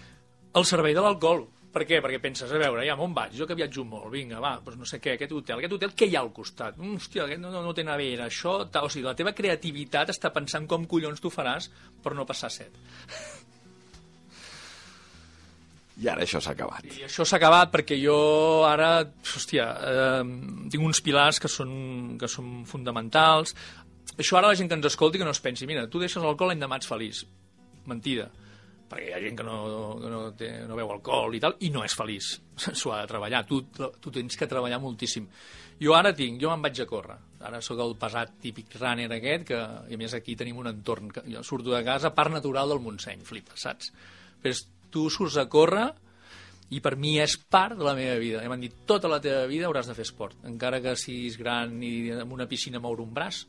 al 0.56 0.64
servei 0.64 0.96
de 0.96 1.04
l'alcohol. 1.04 1.44
Per 1.76 1.84
què? 1.84 1.98
Perquè 2.00 2.18
penses, 2.22 2.48
a 2.48 2.58
veure, 2.60 2.84
ja, 2.88 2.94
on 3.04 3.12
vaig? 3.12 3.34
Jo 3.36 3.44
que 3.48 3.56
viatjo 3.58 3.82
molt, 3.84 4.08
vinga, 4.14 4.38
va, 4.40 4.54
doncs 4.64 4.78
no 4.80 4.86
sé 4.88 4.96
què, 5.02 5.12
aquest 5.18 5.34
hotel, 5.36 5.58
aquest 5.60 5.74
hotel, 5.76 5.90
què 5.92 6.06
hi 6.08 6.14
ha 6.16 6.22
al 6.24 6.30
costat? 6.32 6.78
Mm, 6.80 6.96
hòstia, 6.96 7.26
aquest 7.26 7.42
no, 7.42 7.50
no, 7.52 7.60
no 7.66 7.74
té 7.76 7.84
nevera, 7.84 8.30
això... 8.30 8.62
Ta... 8.72 8.80
O 8.86 8.88
sigui, 8.92 9.04
la 9.04 9.12
teva 9.18 9.34
creativitat 9.36 10.14
està 10.14 10.30
pensant 10.32 10.64
com 10.70 10.86
collons 10.88 11.20
tu 11.20 11.28
faràs 11.32 11.68
per 12.00 12.14
no 12.16 12.24
passar 12.28 12.48
set. 12.54 12.78
I 16.00 16.08
ara 16.12 16.24
això 16.24 16.40
s'ha 16.40 16.54
acabat. 16.56 16.88
I 16.88 17.04
això 17.10 17.24
s'ha 17.28 17.36
acabat 17.36 17.70
perquè 17.72 18.00
jo 18.00 18.16
ara, 18.68 19.04
hòstia, 19.36 19.68
eh, 19.92 20.24
tinc 20.72 20.80
uns 20.80 21.02
pilars 21.04 21.40
que 21.40 21.52
són, 21.52 22.16
que 22.20 22.28
són 22.28 22.64
fonamentals. 22.68 23.52
Això 24.16 24.40
ara 24.40 24.48
la 24.48 24.56
gent 24.56 24.72
que 24.72 24.80
ens 24.80 24.88
escolti 24.94 25.20
que 25.20 25.28
no 25.28 25.36
es 25.36 25.44
pensi, 25.44 25.68
mira, 25.68 25.84
tu 25.92 26.00
deixes 26.00 26.24
l'alcohol 26.24 26.54
l'endemà 26.54 26.80
ets 26.80 26.88
feliç. 26.88 27.26
Mentida 27.84 28.30
perquè 28.90 29.10
hi 29.10 29.14
ha 29.16 29.20
gent 29.22 29.38
que 29.38 29.46
no, 29.46 29.58
que 30.00 30.10
no, 30.12 30.20
té, 30.38 30.50
no 30.68 30.78
veu 30.78 30.90
alcohol 30.94 31.34
i 31.36 31.40
tal, 31.42 31.56
i 31.66 31.70
no 31.74 31.84
és 31.86 31.94
feliç. 31.96 32.32
S'ho 32.78 32.92
ha 32.94 33.02
de 33.02 33.10
treballar. 33.10 33.44
Tu, 33.48 33.60
tu 33.72 34.12
tens 34.14 34.38
que 34.38 34.48
treballar 34.50 34.80
moltíssim. 34.82 35.28
Jo 35.82 35.96
ara 35.96 36.14
tinc, 36.16 36.40
jo 36.40 36.52
me'n 36.52 36.64
vaig 36.64 36.80
a 36.80 36.88
córrer. 36.88 37.18
Ara 37.46 37.60
sóc 37.62 37.80
el 37.84 37.94
pesat 38.00 38.38
típic 38.42 38.78
runner 38.80 39.10
aquest, 39.12 39.44
que 39.50 39.60
i 39.90 39.98
a 39.98 40.00
més 40.00 40.14
aquí 40.16 40.36
tenim 40.38 40.62
un 40.62 40.70
entorn. 40.72 41.12
Que 41.12 41.26
jo 41.28 41.44
surto 41.44 41.74
de 41.74 41.82
casa, 41.86 42.14
part 42.16 42.32
natural 42.32 42.72
del 42.72 42.82
Montseny, 42.84 43.22
flipa, 43.26 43.58
saps? 43.60 43.92
Però 44.42 44.56
tu 44.94 45.08
surts 45.12 45.36
a 45.42 45.48
córrer 45.52 45.90
i 46.74 46.80
per 46.82 46.96
mi 46.98 47.16
és 47.22 47.36
part 47.38 47.76
de 47.78 47.84
la 47.86 47.94
meva 47.94 48.16
vida. 48.18 48.42
I 48.42 48.50
m'han 48.50 48.64
dit, 48.64 48.74
tota 48.88 49.10
la 49.10 49.20
teva 49.22 49.44
vida 49.50 49.68
hauràs 49.68 49.90
de 49.90 49.94
fer 49.94 50.06
esport, 50.06 50.38
encara 50.48 50.80
que 50.82 50.96
siguis 50.98 51.36
gran 51.38 51.76
i 51.84 52.10
en 52.16 52.32
una 52.32 52.48
piscina 52.50 52.82
moure 52.82 53.04
un 53.04 53.12
braç. 53.14 53.44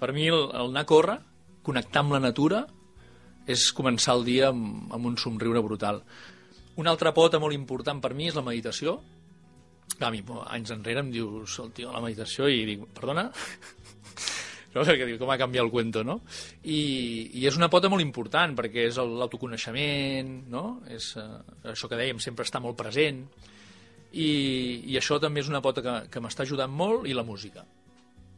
Per 0.00 0.10
mi 0.16 0.26
el, 0.28 0.48
el 0.48 0.72
anar 0.72 0.84
a 0.84 0.88
córrer, 0.88 1.18
connectar 1.62 2.02
amb 2.02 2.16
la 2.16 2.22
natura, 2.24 2.64
és 3.50 3.70
començar 3.76 4.16
el 4.18 4.26
dia 4.26 4.50
amb, 4.50 4.90
amb 4.94 5.10
un 5.10 5.16
somriure 5.18 5.62
brutal. 5.64 6.02
Una 6.80 6.92
altra 6.94 7.12
pota 7.16 7.40
molt 7.42 7.56
important 7.56 8.00
per 8.02 8.14
mi 8.14 8.30
és 8.30 8.38
la 8.38 8.46
meditació. 8.46 9.00
A 10.00 10.10
mi, 10.12 10.22
anys 10.54 10.72
enrere 10.72 11.02
em 11.02 11.10
dius, 11.12 11.58
el 11.60 11.72
tio, 11.76 11.90
la 11.92 12.02
meditació, 12.04 12.48
i 12.48 12.62
dic, 12.68 12.86
perdona? 12.96 13.26
no? 14.74 14.84
Perquè 14.86 15.08
dic, 15.08 15.18
com 15.20 15.32
ha 15.32 15.38
canviat 15.40 15.66
el 15.66 15.72
cuento, 15.72 16.04
no? 16.06 16.20
I, 16.62 16.80
I 17.42 17.46
és 17.50 17.58
una 17.58 17.68
pota 17.72 17.90
molt 17.92 18.04
important, 18.04 18.54
perquè 18.56 18.86
és 18.88 19.00
l'autoconeixement, 19.00 20.32
no? 20.52 20.64
És 20.88 21.12
uh, 21.20 21.42
això 21.74 21.90
que 21.90 21.98
dèiem, 22.00 22.22
sempre 22.22 22.46
està 22.48 22.62
molt 22.62 22.78
present, 22.78 23.24
i, 24.10 24.30
i 24.90 24.96
això 24.98 25.20
també 25.22 25.44
és 25.44 25.50
una 25.50 25.62
pota 25.62 25.84
que, 25.84 25.98
que 26.10 26.22
m'està 26.22 26.46
ajudant 26.46 26.72
molt, 26.72 27.06
i 27.10 27.14
la 27.14 27.26
música 27.26 27.66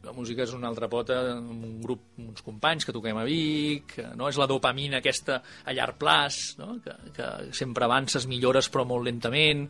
la 0.03 0.11
música 0.11 0.43
és 0.43 0.51
una 0.55 0.67
altra 0.67 0.89
pota, 0.91 1.19
un 1.39 1.79
grup, 1.83 2.03
uns 2.19 2.43
companys 2.43 2.85
que 2.85 2.95
toquem 2.95 3.17
a 3.19 3.23
Vic, 3.27 3.95
no? 4.19 4.27
és 4.27 4.39
la 4.39 4.47
dopamina 4.51 4.99
aquesta 4.99 5.39
a 5.63 5.75
llarg 5.75 5.97
plaç, 6.01 6.41
no? 6.59 6.75
que, 6.83 6.95
que 7.15 7.29
sempre 7.55 7.87
avances, 7.87 8.27
millores 8.27 8.69
però 8.71 8.83
molt 8.87 9.07
lentament. 9.07 9.69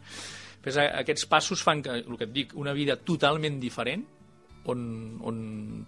Pues 0.63 0.79
aquests 0.79 1.27
passos 1.29 1.61
fan 1.61 1.83
que, 1.85 1.99
el 2.01 2.17
que 2.17 2.25
et 2.25 2.33
dic, 2.33 2.57
una 2.57 2.73
vida 2.73 2.97
totalment 2.97 3.59
diferent, 3.61 4.05
on, 4.71 4.83
on 5.21 5.39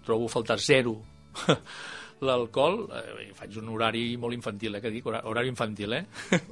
trobo 0.04 0.28
faltar 0.28 0.58
zero 0.60 0.98
l'alcohol, 2.26 2.82
eh, 2.96 3.30
faig 3.36 3.56
un 3.60 3.70
horari 3.74 4.08
molt 4.20 4.36
infantil, 4.36 4.76
eh, 4.76 4.82
que 4.84 4.92
dic, 4.92 5.08
horari 5.08 5.50
infantil, 5.52 5.96
eh? 5.96 6.04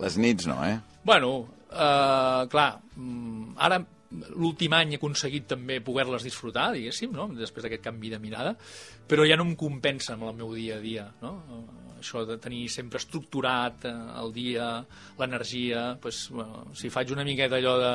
Les 0.03 0.19
nits 0.21 0.49
no, 0.51 0.59
eh? 0.67 0.79
Bueno, 1.05 1.35
eh, 1.71 2.43
clar, 2.53 2.71
mm, 2.97 3.55
ara 3.69 3.85
l'últim 4.35 4.75
any 4.77 4.95
he 4.95 5.01
aconseguit 5.01 5.49
també 5.51 5.81
poder-les 5.85 6.27
disfrutar, 6.27 6.71
diguéssim, 6.75 7.13
no? 7.15 7.29
després 7.39 7.67
d'aquest 7.67 7.85
canvi 7.85 8.13
de 8.13 8.21
mirada, 8.23 8.55
però 9.09 9.27
ja 9.29 9.39
no 9.41 9.47
em 9.49 9.55
compensa 9.59 10.15
amb 10.15 10.29
el 10.31 10.39
meu 10.39 10.55
dia 10.57 10.79
a 10.79 10.83
dia, 10.83 11.09
no? 11.23 11.35
això 12.05 12.25
de 12.29 12.37
tenir 12.43 12.67
sempre 12.69 13.01
estructurat 13.01 13.87
eh, 13.89 13.95
el 14.21 14.33
dia, 14.35 14.69
l'energia, 15.19 15.95
pues, 16.01 16.27
bueno, 16.31 16.67
si 16.77 16.93
faig 16.93 17.15
una 17.15 17.25
miqueta 17.25 17.57
allò 17.57 17.79
de, 17.81 17.95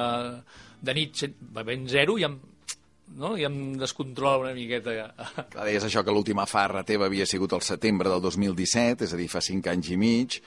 de 0.82 0.96
nit 0.98 1.26
bevent 1.60 1.86
zero, 1.92 2.18
ja 2.18 2.32
em, 2.32 2.40
no? 3.22 3.36
i 3.38 3.46
em 3.46 3.60
descontrola 3.80 4.48
una 4.48 4.56
miqueta. 4.58 4.96
Clar, 5.54 5.68
deies 5.68 5.86
això 5.86 6.04
que 6.06 6.16
l'última 6.16 6.48
farra 6.50 6.86
teva 6.88 7.10
havia 7.10 7.28
sigut 7.30 7.54
el 7.58 7.66
setembre 7.66 8.10
del 8.10 8.24
2017, 8.26 9.06
és 9.06 9.14
a 9.14 9.20
dir, 9.20 9.30
fa 9.32 9.44
cinc 9.46 9.70
anys 9.72 9.94
i 9.94 10.00
mig. 10.02 10.40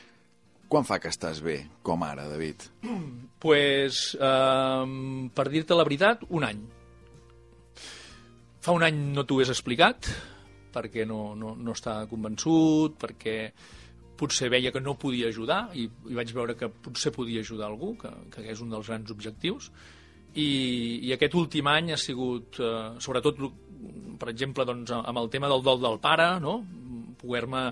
Quan 0.73 0.87
fa 0.89 0.97
que 0.97 1.11
estàs 1.13 1.43
bé, 1.45 1.59
com 1.85 2.01
ara, 2.01 2.23
David? 2.31 2.63
pues, 3.43 4.15
eh, 4.17 4.93
per 5.37 5.45
dir-te 5.53 5.77
la 5.77 5.85
veritat, 5.85 6.23
un 6.33 6.47
any. 6.49 6.63
Fa 8.65 8.73
un 8.73 8.87
any 8.87 9.03
no 9.13 9.27
t'ho 9.29 9.37
hagués 9.37 9.53
explicat, 9.53 10.09
perquè 10.73 11.05
no, 11.05 11.35
no, 11.37 11.53
no 11.61 11.77
estava 11.77 12.09
convençut, 12.09 12.97
perquè 13.03 13.37
potser 14.17 14.49
veia 14.49 14.73
que 14.73 14.81
no 14.81 14.97
podia 14.97 15.29
ajudar 15.29 15.67
i, 15.77 15.85
i 16.09 16.17
vaig 16.17 16.33
veure 16.33 16.57
que 16.57 16.71
potser 16.73 17.13
podia 17.13 17.45
ajudar 17.45 17.69
algú, 17.69 17.93
que, 18.01 18.13
que 18.33 18.49
és 18.55 18.65
un 18.65 18.73
dels 18.73 18.89
grans 18.89 19.13
objectius. 19.13 19.69
I, 20.33 20.49
i 21.05 21.13
aquest 21.13 21.37
últim 21.37 21.69
any 21.69 21.93
ha 21.93 22.01
sigut, 22.01 22.63
eh, 22.65 22.95
sobretot, 22.97 23.45
per 24.17 24.33
exemple, 24.33 24.65
doncs, 24.65 24.97
amb 25.03 25.21
el 25.21 25.29
tema 25.29 25.53
del 25.53 25.69
dol 25.69 25.85
del 25.85 26.01
pare, 26.01 26.39
no? 26.41 26.63
poder-me 27.23 27.69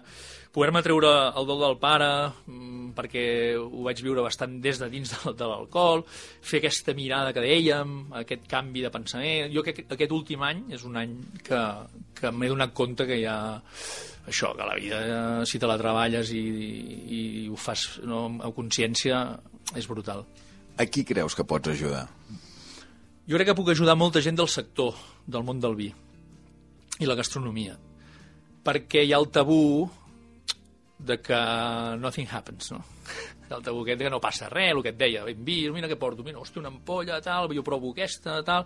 poder 0.52 0.82
treure 0.82 1.10
el 1.38 1.46
dol 1.46 1.60
del 1.62 1.76
pare 1.78 2.10
mm, 2.46 2.90
perquè 2.96 3.24
ho 3.54 3.84
vaig 3.86 4.02
viure 4.02 4.24
bastant 4.24 4.58
des 4.62 4.80
de 4.80 4.88
dins 4.90 5.12
de, 5.12 5.32
de 5.38 5.46
l'alcohol, 5.46 6.02
fer 6.06 6.58
aquesta 6.60 6.94
mirada 6.98 7.32
que 7.32 7.44
dèiem, 7.44 8.12
aquest 8.22 8.48
canvi 8.50 8.82
de 8.82 8.90
pensament. 8.90 9.50
Jo 9.54 9.62
que 9.66 9.74
aquest 9.86 10.14
últim 10.14 10.42
any 10.46 10.64
és 10.74 10.84
un 10.84 10.98
any 10.98 11.16
que, 11.46 11.60
que 12.18 12.32
m'he 12.34 12.50
donat 12.50 12.74
compte 12.74 13.06
que 13.06 13.20
hi 13.20 13.26
ha 13.30 13.38
això, 14.30 14.52
que 14.56 14.66
la 14.66 14.76
vida, 14.78 15.00
si 15.46 15.58
te 15.58 15.70
la 15.70 15.78
treballes 15.80 16.32
i, 16.34 16.42
i, 16.42 17.20
i 17.44 17.48
ho 17.48 17.58
fas 17.58 18.00
no, 18.06 18.26
amb 18.30 18.54
consciència, 18.56 19.22
és 19.78 19.86
brutal. 19.86 20.24
A 20.80 20.86
qui 20.86 21.04
creus 21.06 21.36
que 21.36 21.46
pots 21.46 21.70
ajudar? 21.72 22.06
Jo 23.30 23.38
crec 23.38 23.50
que 23.50 23.58
puc 23.58 23.70
ajudar 23.70 23.94
molta 23.98 24.22
gent 24.24 24.38
del 24.38 24.50
sector, 24.50 24.96
del 25.26 25.46
món 25.46 25.60
del 25.62 25.76
vi 25.78 25.90
i 27.00 27.08
la 27.08 27.16
gastronomia, 27.16 27.76
perquè 28.66 29.06
hi 29.06 29.14
ha 29.14 29.20
el 29.20 29.30
tabú 29.32 29.88
de 31.06 31.18
que 31.20 31.40
nothing 31.98 32.28
happens, 32.30 32.72
no? 32.72 32.82
El 33.50 33.64
tabú 33.66 33.80
aquest 33.82 34.04
que 34.04 34.10
no 34.12 34.20
passa 34.22 34.46
res, 34.46 34.70
el 34.70 34.78
que 34.84 34.92
et 34.92 34.98
deia, 34.98 35.24
ben 35.26 35.40
vi, 35.42 35.56
mira 35.74 35.88
què 35.90 35.96
porto, 35.98 36.22
mira, 36.22 36.38
hòstia, 36.38 36.60
una 36.60 36.70
ampolla, 36.70 37.16
tal, 37.24 37.48
jo 37.50 37.64
provo 37.66 37.90
aquesta, 37.90 38.36
tal, 38.46 38.62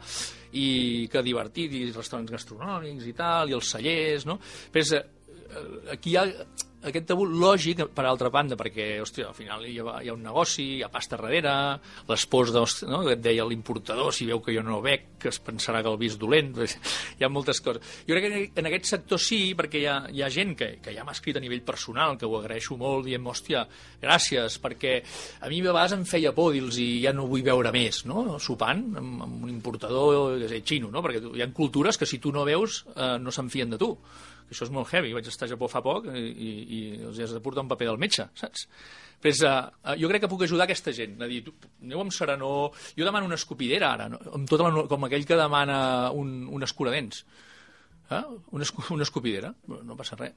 i 0.60 1.08
que 1.08 1.22
divertit, 1.24 1.72
i 1.72 1.86
restaurants 1.88 2.34
gastronòmics 2.34 3.06
i 3.08 3.14
tal, 3.16 3.48
i 3.48 3.56
els 3.56 3.70
cellers, 3.72 4.26
no? 4.28 4.36
Però 4.74 4.84
és, 4.84 4.92
eh, 4.92 5.64
aquí 5.96 6.12
hi 6.12 6.18
ha 6.20 6.26
aquest 6.88 7.06
tabú 7.08 7.24
lògic, 7.28 7.80
per 7.94 8.04
altra 8.08 8.30
banda, 8.32 8.56
perquè, 8.60 8.98
hòstia, 9.02 9.28
al 9.30 9.36
final 9.36 9.64
hi 9.66 9.78
ha, 9.80 9.96
hi 10.04 10.10
ha 10.10 10.14
un 10.14 10.24
negoci, 10.24 10.66
hi 10.78 10.82
ha 10.84 10.90
pasta 10.92 11.16
darrere, 11.16 11.54
l'esposa, 12.08 12.64
no? 12.90 13.02
que 13.06 13.14
et 13.16 13.22
deia 13.24 13.46
l'importador, 13.48 14.12
si 14.14 14.28
veu 14.28 14.42
que 14.44 14.54
jo 14.56 14.64
no 14.66 14.80
bec, 14.84 15.14
que 15.22 15.30
es 15.32 15.40
pensarà 15.44 15.80
que 15.84 15.92
el 15.92 15.98
vi 16.00 16.10
és 16.12 16.18
dolent, 16.20 16.52
hi 17.18 17.24
ha 17.24 17.30
moltes 17.32 17.62
coses. 17.64 18.02
Jo 18.08 18.18
crec 18.18 18.28
que 18.28 18.62
en 18.62 18.70
aquest 18.70 18.90
sector 18.92 19.22
sí, 19.22 19.40
perquè 19.56 19.80
hi 19.80 19.88
ha, 19.90 19.96
hi 20.12 20.24
ha 20.24 20.30
gent 20.32 20.54
que, 20.60 20.70
que 20.84 20.94
ja 20.96 21.06
m'ha 21.06 21.16
escrit 21.16 21.38
a 21.40 21.44
nivell 21.44 21.64
personal, 21.64 22.18
que 22.20 22.28
ho 22.28 22.36
agraeixo 22.40 22.78
molt, 22.80 23.08
dient, 23.08 23.24
hòstia, 23.24 23.64
gràcies, 24.02 24.58
perquè 24.62 24.98
a 25.40 25.52
mi 25.52 25.62
a 25.62 25.70
vegades 25.70 25.96
em 25.96 26.04
feia 26.08 26.34
por 26.36 26.52
dir-los 26.54 26.78
i 26.82 26.88
ja 27.06 27.14
no 27.16 27.28
vull 27.30 27.46
veure 27.46 27.72
més, 27.74 28.04
no? 28.10 28.38
sopant 28.42 28.84
amb, 29.00 29.24
amb 29.24 29.48
un 29.48 29.54
importador, 29.54 30.36
que 30.42 30.52
sé, 30.52 30.60
xino, 30.66 30.92
no? 30.92 31.02
perquè 31.04 31.22
hi 31.32 31.44
ha 31.44 31.50
cultures 31.54 31.98
que 32.00 32.08
si 32.08 32.20
tu 32.20 32.32
no 32.34 32.44
veus 32.44 32.82
eh, 32.94 33.16
no 33.22 33.32
se'n 33.32 33.50
fien 33.52 33.72
de 33.72 33.80
tu 33.80 33.94
que 34.44 34.54
això 34.54 34.66
és 34.68 34.72
molt 34.74 34.92
heavy, 34.92 35.12
vaig 35.16 35.28
estar 35.30 35.48
a 35.48 35.52
Japó 35.52 35.68
fa 35.70 35.83
poc 35.85 36.07
i, 36.12 36.20
i, 36.20 36.50
i 36.76 36.80
els 37.09 37.20
has 37.24 37.35
de 37.37 37.42
portar 37.44 37.64
un 37.64 37.70
paper 37.70 37.88
del 37.90 38.00
metge, 38.00 38.26
saps? 38.38 38.66
És, 39.24 39.40
uh, 39.40 39.94
jo 39.96 40.11
crec 40.11 40.24
que 40.24 40.28
puc 40.28 40.44
ajudar 40.44 40.66
aquesta 40.66 40.92
gent, 40.92 41.16
a 41.24 41.28
dir, 41.30 41.40
tu, 41.46 41.54
aneu 41.83 42.02
amb 42.02 42.12
serenor, 42.12 42.76
jo 42.98 43.07
demano 43.09 43.30
una 43.30 43.38
escopidera 43.40 43.94
ara, 43.96 44.11
no? 44.12 44.20
amb 44.37 44.50
tota 44.50 44.68
la, 44.68 44.85
com 44.90 45.09
aquell 45.09 45.24
que 45.24 45.38
demana 45.40 45.78
un, 46.12 46.42
un 46.52 46.66
escuradents, 46.66 47.24
eh? 48.11 48.22
una, 48.52 48.66
escu, 48.66 48.85
una 48.92 49.09
escopidera, 49.09 49.54
no 49.80 49.96
passa 49.96 50.20
res. 50.20 50.37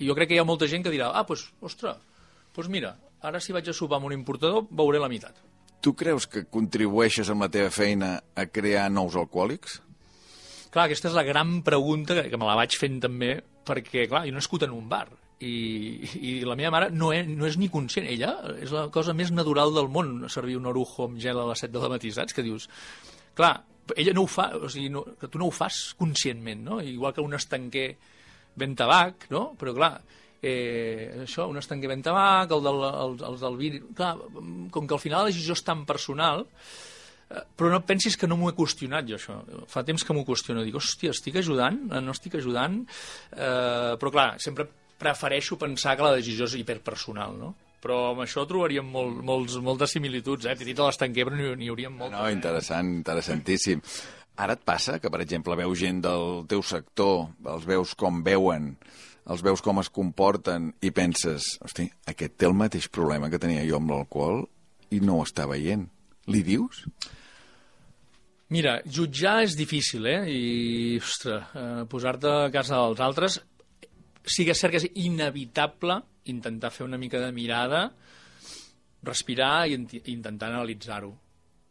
I 0.00 0.06
jo 0.08 0.14
crec 0.16 0.30
que 0.30 0.38
hi 0.38 0.40
ha 0.40 0.46
molta 0.48 0.70
gent 0.70 0.86
que 0.86 0.94
dirà, 0.94 1.10
ah, 1.10 1.26
doncs, 1.26 1.50
pues, 1.50 1.72
ostres, 1.72 1.98
doncs 1.98 2.54
pues 2.54 2.70
mira, 2.72 2.94
ara 3.26 3.40
si 3.42 3.52
vaig 3.52 3.68
a 3.68 3.74
sopar 3.76 3.98
amb 3.98 4.08
un 4.08 4.16
importador 4.16 4.64
veuré 4.70 5.02
la 5.02 5.10
meitat. 5.10 5.36
Tu 5.80 5.92
creus 5.96 6.26
que 6.28 6.44
contribueixes 6.44 7.30
amb 7.32 7.46
la 7.46 7.50
teva 7.52 7.70
feina 7.72 8.18
a 8.36 8.46
crear 8.46 8.88
nous 8.92 9.16
alcohòlics? 9.16 9.80
Clar, 10.70 10.86
aquesta 10.86 11.10
és 11.10 11.16
la 11.16 11.26
gran 11.26 11.60
pregunta 11.66 12.14
que, 12.14 12.28
que 12.30 12.38
me 12.38 12.46
la 12.46 12.58
vaig 12.58 12.76
fent 12.78 13.00
també, 13.02 13.34
perquè, 13.66 14.06
clar, 14.10 14.22
jo 14.26 14.32
he 14.32 14.36
nascut 14.36 14.66
en 14.66 14.76
un 14.76 14.86
bar 14.90 15.08
i, 15.40 15.54
i 16.20 16.32
la 16.44 16.56
meva 16.58 16.70
mare 16.74 16.90
no 16.92 17.10
és, 17.16 17.26
no 17.28 17.48
és 17.48 17.56
ni 17.58 17.70
conscient. 17.72 18.06
Ella 18.12 18.34
és 18.60 18.72
la 18.74 18.86
cosa 18.92 19.14
més 19.16 19.32
natural 19.32 19.72
del 19.74 19.90
món, 19.92 20.28
servir 20.32 20.58
un 20.60 20.68
orujo 20.70 21.08
amb 21.08 21.20
gel 21.22 21.40
a 21.40 21.48
les 21.48 21.64
7 21.64 21.72
de 21.76 21.82
la 21.84 21.92
matí, 21.96 22.12
saps? 22.14 22.36
Que 22.36 22.44
dius... 22.46 22.68
Clar, 23.38 23.54
ella 23.96 24.14
no 24.14 24.26
ho 24.26 24.30
fa, 24.30 24.50
o 24.58 24.68
sigui, 24.68 24.90
no, 24.92 25.04
que 25.18 25.30
tu 25.30 25.40
no 25.40 25.48
ho 25.48 25.54
fas 25.54 25.94
conscientment, 25.98 26.64
no? 26.66 26.80
Igual 26.84 27.14
que 27.16 27.24
un 27.24 27.34
estanquer 27.38 27.88
ben 28.60 28.74
tabac, 28.76 29.30
no? 29.32 29.44
Però, 29.58 29.72
clar, 29.76 29.94
eh, 30.42 31.22
això, 31.24 31.48
un 31.48 31.60
estanquer 31.60 31.88
ben 31.90 32.04
tabac, 32.04 32.52
el 32.56 32.64
del, 32.66 32.84
el, 32.90 33.18
els 33.30 33.44
del 33.46 33.58
vi... 33.60 33.72
Clar, 33.96 34.12
com 34.74 34.86
que 34.86 34.96
al 34.96 35.02
final 35.02 35.24
la 35.24 35.32
decisió 35.32 35.56
és 35.56 35.64
tan 35.64 35.86
personal, 35.88 36.44
però 37.30 37.70
no 37.70 37.80
pensis 37.86 38.16
que 38.18 38.26
no 38.26 38.36
m'ho 38.38 38.50
he 38.50 38.56
qüestionat 38.58 39.06
jo 39.06 39.16
això. 39.16 39.38
Fa 39.70 39.84
temps 39.86 40.02
que 40.02 40.14
m'ho 40.16 40.26
qüestiono. 40.26 40.64
Dic, 40.66 40.76
hòstia, 40.80 41.14
estic 41.14 41.38
ajudant? 41.38 41.78
Eh, 41.90 42.02
no 42.02 42.14
estic 42.16 42.36
ajudant? 42.40 42.80
Eh, 43.32 43.96
però 44.00 44.10
clar, 44.10 44.28
sempre 44.42 44.66
prefereixo 45.00 45.58
pensar 45.60 45.96
que 45.96 46.06
la 46.06 46.16
decisió 46.18 46.48
és 46.48 46.58
hiperpersonal, 46.58 47.36
no? 47.38 47.52
Però 47.80 48.10
amb 48.10 48.24
això 48.26 48.42
trobaríem 48.48 48.88
molt, 48.92 49.22
molts, 49.24 49.54
moltes 49.64 49.94
similituds, 49.96 50.44
eh? 50.44 50.56
T'he 50.58 50.66
dit 50.68 50.80
a 50.80 50.88
l'estanquer, 50.88 51.24
però 51.28 51.54
n'hi 51.56 51.70
hauríem 51.70 51.94
moltes. 51.96 52.18
No, 52.18 52.26
interessant, 52.34 52.90
interessantíssim. 52.98 53.80
Ara 54.40 54.56
et 54.56 54.66
passa 54.66 54.98
que, 55.00 55.12
per 55.12 55.22
exemple, 55.22 55.56
veus 55.56 55.78
gent 55.80 56.02
del 56.04 56.44
teu 56.50 56.64
sector, 56.66 57.30
els 57.54 57.64
veus 57.68 57.94
com 57.98 58.20
veuen, 58.26 58.74
els 59.30 59.44
veus 59.46 59.62
com 59.64 59.80
es 59.80 59.90
comporten 59.92 60.70
i 60.82 60.90
penses, 60.96 61.54
hosti, 61.64 61.86
aquest 62.10 62.36
té 62.40 62.48
el 62.48 62.56
mateix 62.58 62.90
problema 62.92 63.30
que 63.30 63.40
tenia 63.40 63.64
jo 63.68 63.78
amb 63.78 63.94
l'alcohol 63.94 64.42
i 64.90 65.00
no 65.04 65.20
ho 65.20 65.24
està 65.28 65.46
veient. 65.48 65.86
Li 66.30 66.42
dius? 66.46 66.84
Mira, 68.50 68.80
jutjar 68.82 69.44
és 69.44 69.54
difícil, 69.54 70.06
eh? 70.10 70.24
I, 70.26 70.98
ostres, 70.98 71.52
eh, 71.54 71.82
posar-te 71.90 72.30
a 72.46 72.50
casa 72.50 72.80
dels 72.82 73.02
altres... 73.06 73.38
Sí 74.30 74.44
que 74.44 74.52
és 74.52 74.60
cert 74.60 74.74
que 74.74 74.80
és 74.82 74.88
inevitable 75.00 75.94
intentar 76.28 76.68
fer 76.74 76.84
una 76.84 76.98
mica 77.00 77.18
de 77.22 77.30
mirada, 77.32 77.86
respirar 79.06 79.64
i 79.70 79.78
intentar 80.12 80.50
analitzar-ho. 80.50 81.12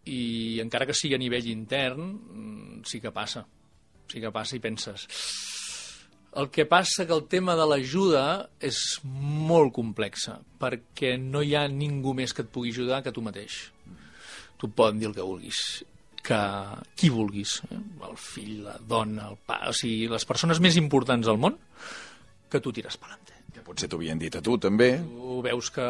I 0.10 0.58
encara 0.64 0.88
que 0.90 0.96
sigui 0.98 1.14
a 1.14 1.22
nivell 1.22 1.52
intern, 1.52 2.08
mm, 2.16 2.80
sí 2.90 3.04
que 3.04 3.12
passa. 3.14 3.44
Sí 4.10 4.24
que 4.24 4.34
passa 4.34 4.58
i 4.58 4.64
penses... 4.64 5.08
El 6.40 6.52
que 6.54 6.68
passa 6.70 7.08
que 7.10 7.16
el 7.16 7.24
tema 7.26 7.56
de 7.58 7.66
l'ajuda 7.66 8.24
és 8.62 8.80
molt 9.04 9.74
complexa, 9.74 10.36
perquè 10.62 11.16
no 11.18 11.42
hi 11.42 11.56
ha 11.58 11.64
ningú 11.74 12.14
més 12.14 12.36
que 12.38 12.46
et 12.46 12.52
pugui 12.54 12.70
ajudar 12.70 13.02
que 13.02 13.12
tu 13.12 13.24
mateix. 13.26 13.64
Tu 14.62 14.70
poden 14.70 15.02
dir 15.02 15.10
el 15.10 15.16
que 15.18 15.26
vulguis 15.26 15.64
que 16.26 16.40
qui 17.00 17.10
vulguis, 17.14 17.60
eh? 17.70 17.80
el 18.10 18.18
fill, 18.20 18.64
la 18.66 18.78
dona, 18.80 19.30
el 19.32 19.40
pare, 19.46 19.72
o 19.72 19.76
sigui, 19.76 20.08
les 20.12 20.26
persones 20.28 20.62
més 20.64 20.78
importants 20.82 21.28
del 21.28 21.40
món, 21.42 21.58
que 22.50 22.62
tu 22.64 22.74
tires 22.76 22.98
per 22.98 23.12
endavant. 23.14 23.26
Que 23.50 23.64
potser 23.66 23.88
t'ho 23.90 23.98
havien 23.98 24.20
dit 24.22 24.36
a 24.38 24.42
tu, 24.46 24.58
també. 24.62 24.92
Tu 25.02 25.38
veus 25.46 25.70
que, 25.74 25.86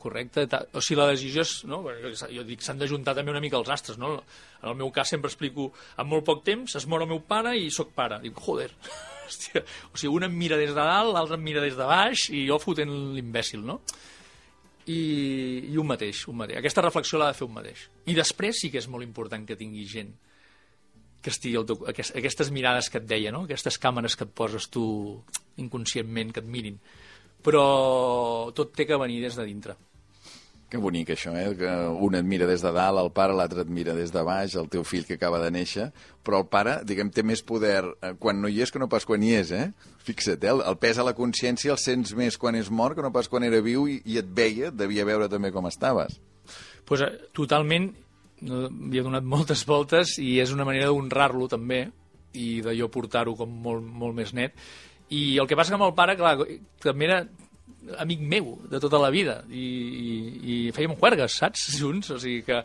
correcte, 0.00 0.46
o 0.72 0.80
sigui, 0.80 0.98
la 1.00 1.10
decisió 1.10 1.44
és, 1.44 1.52
no? 1.68 1.82
jo 1.84 2.44
dic, 2.48 2.64
s'han 2.64 2.80
d'ajuntar 2.80 3.16
també 3.18 3.34
una 3.34 3.42
mica 3.44 3.58
els 3.60 3.68
astres, 3.72 3.98
no? 4.00 4.14
En 4.62 4.70
el 4.72 4.78
meu 4.80 4.90
cas 4.94 5.12
sempre 5.12 5.28
explico, 5.28 5.70
en 6.00 6.08
molt 6.08 6.24
poc 6.24 6.42
temps 6.46 6.78
es 6.78 6.88
mor 6.88 7.04
el 7.04 7.10
meu 7.10 7.20
pare 7.28 7.52
i 7.58 7.68
sóc 7.70 7.92
pare. 7.96 8.20
Dic, 8.24 8.40
joder, 8.46 8.70
hòstia, 9.26 9.64
o 9.92 9.96
sigui, 9.98 10.14
un 10.16 10.28
em 10.30 10.40
mira 10.40 10.58
des 10.60 10.72
de 10.72 10.80
dalt, 10.80 11.12
l'altre 11.12 11.36
em 11.36 11.44
mira 11.44 11.64
des 11.64 11.76
de 11.76 11.88
baix 11.88 12.28
i 12.32 12.46
jo 12.48 12.58
fotent 12.62 12.92
l'imbècil, 13.16 13.64
no? 13.66 13.80
I, 14.86 15.00
i 15.72 15.76
un 15.80 15.88
mateix, 15.88 16.26
un 16.30 16.38
mateix. 16.42 16.60
Aquesta 16.60 16.84
reflexió 16.84 17.18
l'ha 17.18 17.32
de 17.32 17.38
fer 17.38 17.46
un 17.48 17.56
mateix. 17.56 17.88
I 18.06 18.14
després 18.16 18.62
sí 18.62 18.70
que 18.70 18.80
és 18.82 18.88
molt 18.90 19.06
important 19.06 19.46
que 19.46 19.58
tingui 19.58 19.86
gent 19.90 20.14
que 21.26 21.32
estigui 21.34 21.58
el 21.58 21.66
teu, 21.66 21.80
aquest, 21.90 22.14
aquestes 22.14 22.52
mirades 22.54 22.86
que 22.92 23.00
et 23.00 23.06
deia, 23.10 23.32
no? 23.34 23.42
aquestes 23.48 23.80
càmeres 23.82 24.14
que 24.14 24.22
et 24.28 24.34
poses 24.36 24.68
tu 24.70 24.84
inconscientment, 25.58 26.30
que 26.30 26.42
et 26.44 26.46
mirin. 26.46 26.76
Però 27.42 27.62
tot 28.54 28.70
té 28.78 28.86
que 28.86 28.98
venir 29.00 29.18
des 29.24 29.34
de 29.34 29.46
dintre. 29.48 29.74
Que 30.66 30.80
bonic 30.82 31.12
això, 31.14 31.30
eh? 31.38 31.52
Que 31.54 31.72
un 32.02 32.16
et 32.18 32.26
mira 32.26 32.46
des 32.48 32.62
de 32.64 32.72
dalt, 32.74 32.98
el 32.98 33.12
pare, 33.14 33.34
l'altre 33.38 33.62
et 33.62 33.68
mira 33.70 33.94
des 33.94 34.10
de 34.10 34.22
baix, 34.26 34.56
el 34.58 34.66
teu 34.72 34.82
fill 34.82 35.04
que 35.06 35.14
acaba 35.14 35.38
de 35.38 35.52
néixer, 35.54 35.92
però 36.26 36.40
el 36.42 36.48
pare, 36.50 36.80
diguem, 36.88 37.12
té 37.14 37.22
més 37.22 37.44
poder 37.46 37.84
eh, 37.86 38.14
quan 38.18 38.40
no 38.42 38.50
hi 38.50 38.64
és 38.64 38.74
que 38.74 38.82
no 38.82 38.88
pas 38.90 39.06
quan 39.06 39.22
hi 39.22 39.30
és, 39.38 39.52
eh? 39.54 39.68
Fixa't, 40.08 40.42
eh? 40.42 40.50
El, 40.50 40.64
el 40.66 40.78
pes 40.82 40.98
a 40.98 41.06
la 41.06 41.14
consciència 41.14 41.70
el 41.70 41.78
sents 41.78 42.16
més 42.18 42.38
quan 42.42 42.58
és 42.58 42.70
mort 42.70 42.98
que 42.98 43.04
no 43.06 43.12
pas 43.14 43.30
quan 43.30 43.46
era 43.46 43.62
viu 43.62 43.86
i, 43.86 44.00
i 44.10 44.18
et 44.18 44.26
veia, 44.26 44.72
devia 44.74 45.06
veure 45.06 45.30
també 45.30 45.52
com 45.54 45.70
estaves. 45.70 46.18
Pues, 46.86 47.06
eh, 47.06 47.30
totalment, 47.36 47.92
no, 48.42 48.66
havia 48.66 49.06
donat 49.06 49.22
moltes 49.36 49.62
voltes 49.70 50.18
i 50.18 50.40
és 50.42 50.50
una 50.50 50.66
manera 50.66 50.90
d'honrar-lo 50.90 51.46
també 51.52 51.84
i 52.34 52.60
de 52.66 52.74
jo 52.74 52.90
portar-ho 52.90 53.38
com 53.38 53.54
molt, 53.62 53.86
molt 53.86 54.18
més 54.18 54.34
net. 54.34 54.58
I 55.14 55.38
el 55.38 55.46
que 55.46 55.54
passa 55.54 55.76
amb 55.76 55.86
el 55.86 55.94
pare, 55.94 56.18
clar, 56.18 56.40
també 56.82 57.06
era 57.06 57.20
amic 58.02 58.20
meu 58.20 58.56
de 58.70 58.80
tota 58.82 58.98
la 59.02 59.12
vida 59.14 59.40
i, 59.50 59.62
i, 59.62 60.14
i 60.42 60.56
fèiem 60.74 60.96
juergues, 60.98 61.38
saps? 61.40 61.68
Junts, 61.80 62.10
o 62.14 62.18
sigui 62.22 62.42
que, 62.46 62.60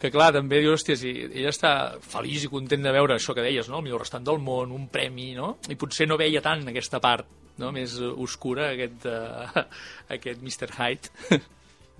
que 0.00 0.10
clar, 0.14 0.32
també 0.34 0.62
dius, 0.62 0.80
hòstia, 0.80 0.98
si 0.98 1.12
ella 1.28 1.52
està 1.52 1.74
feliç 2.02 2.46
i 2.46 2.52
content 2.52 2.82
de 2.84 2.94
veure 2.94 3.16
això 3.16 3.36
que 3.36 3.44
deies, 3.44 3.68
no? 3.70 3.80
el 3.80 3.86
millor 3.86 4.04
restaurant 4.04 4.30
del 4.32 4.42
món, 4.42 4.74
un 4.74 4.88
premi, 4.92 5.32
no? 5.38 5.56
I 5.70 5.78
potser 5.78 6.08
no 6.08 6.20
veia 6.20 6.42
tant 6.44 6.66
aquesta 6.72 7.00
part 7.02 7.28
no? 7.60 7.72
més 7.74 7.98
oscura, 8.00 8.72
aquest, 8.72 9.08
uh, 9.08 9.66
aquest 10.16 10.42
Mr. 10.42 10.70
Hyde. 10.78 11.12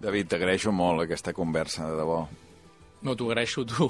David, 0.02 0.32
t'agraeixo 0.32 0.72
molt 0.74 1.04
aquesta 1.04 1.34
conversa, 1.36 1.86
de 1.90 2.00
debò. 2.00 2.22
No, 3.02 3.14
t'ho 3.18 3.28
agraeixo 3.30 3.64
tu. 3.66 3.88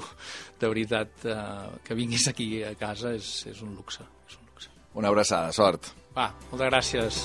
De 0.61 0.69
veritat, 0.69 1.25
uh, 1.29 1.79
que 1.85 1.97
vinguis 1.97 2.27
aquí 2.29 2.49
a 2.65 2.73
casa 2.77 3.13
és, 3.17 3.31
és 3.49 3.63
un 3.65 3.73
luxe. 3.77 4.05
És 4.29 4.37
un 4.37 4.45
luxe. 4.51 4.73
Una 4.99 5.13
abraçada, 5.13 5.53
sort. 5.53 5.93
Va, 6.17 6.29
moltes 6.51 6.69
gràcies. 6.69 7.23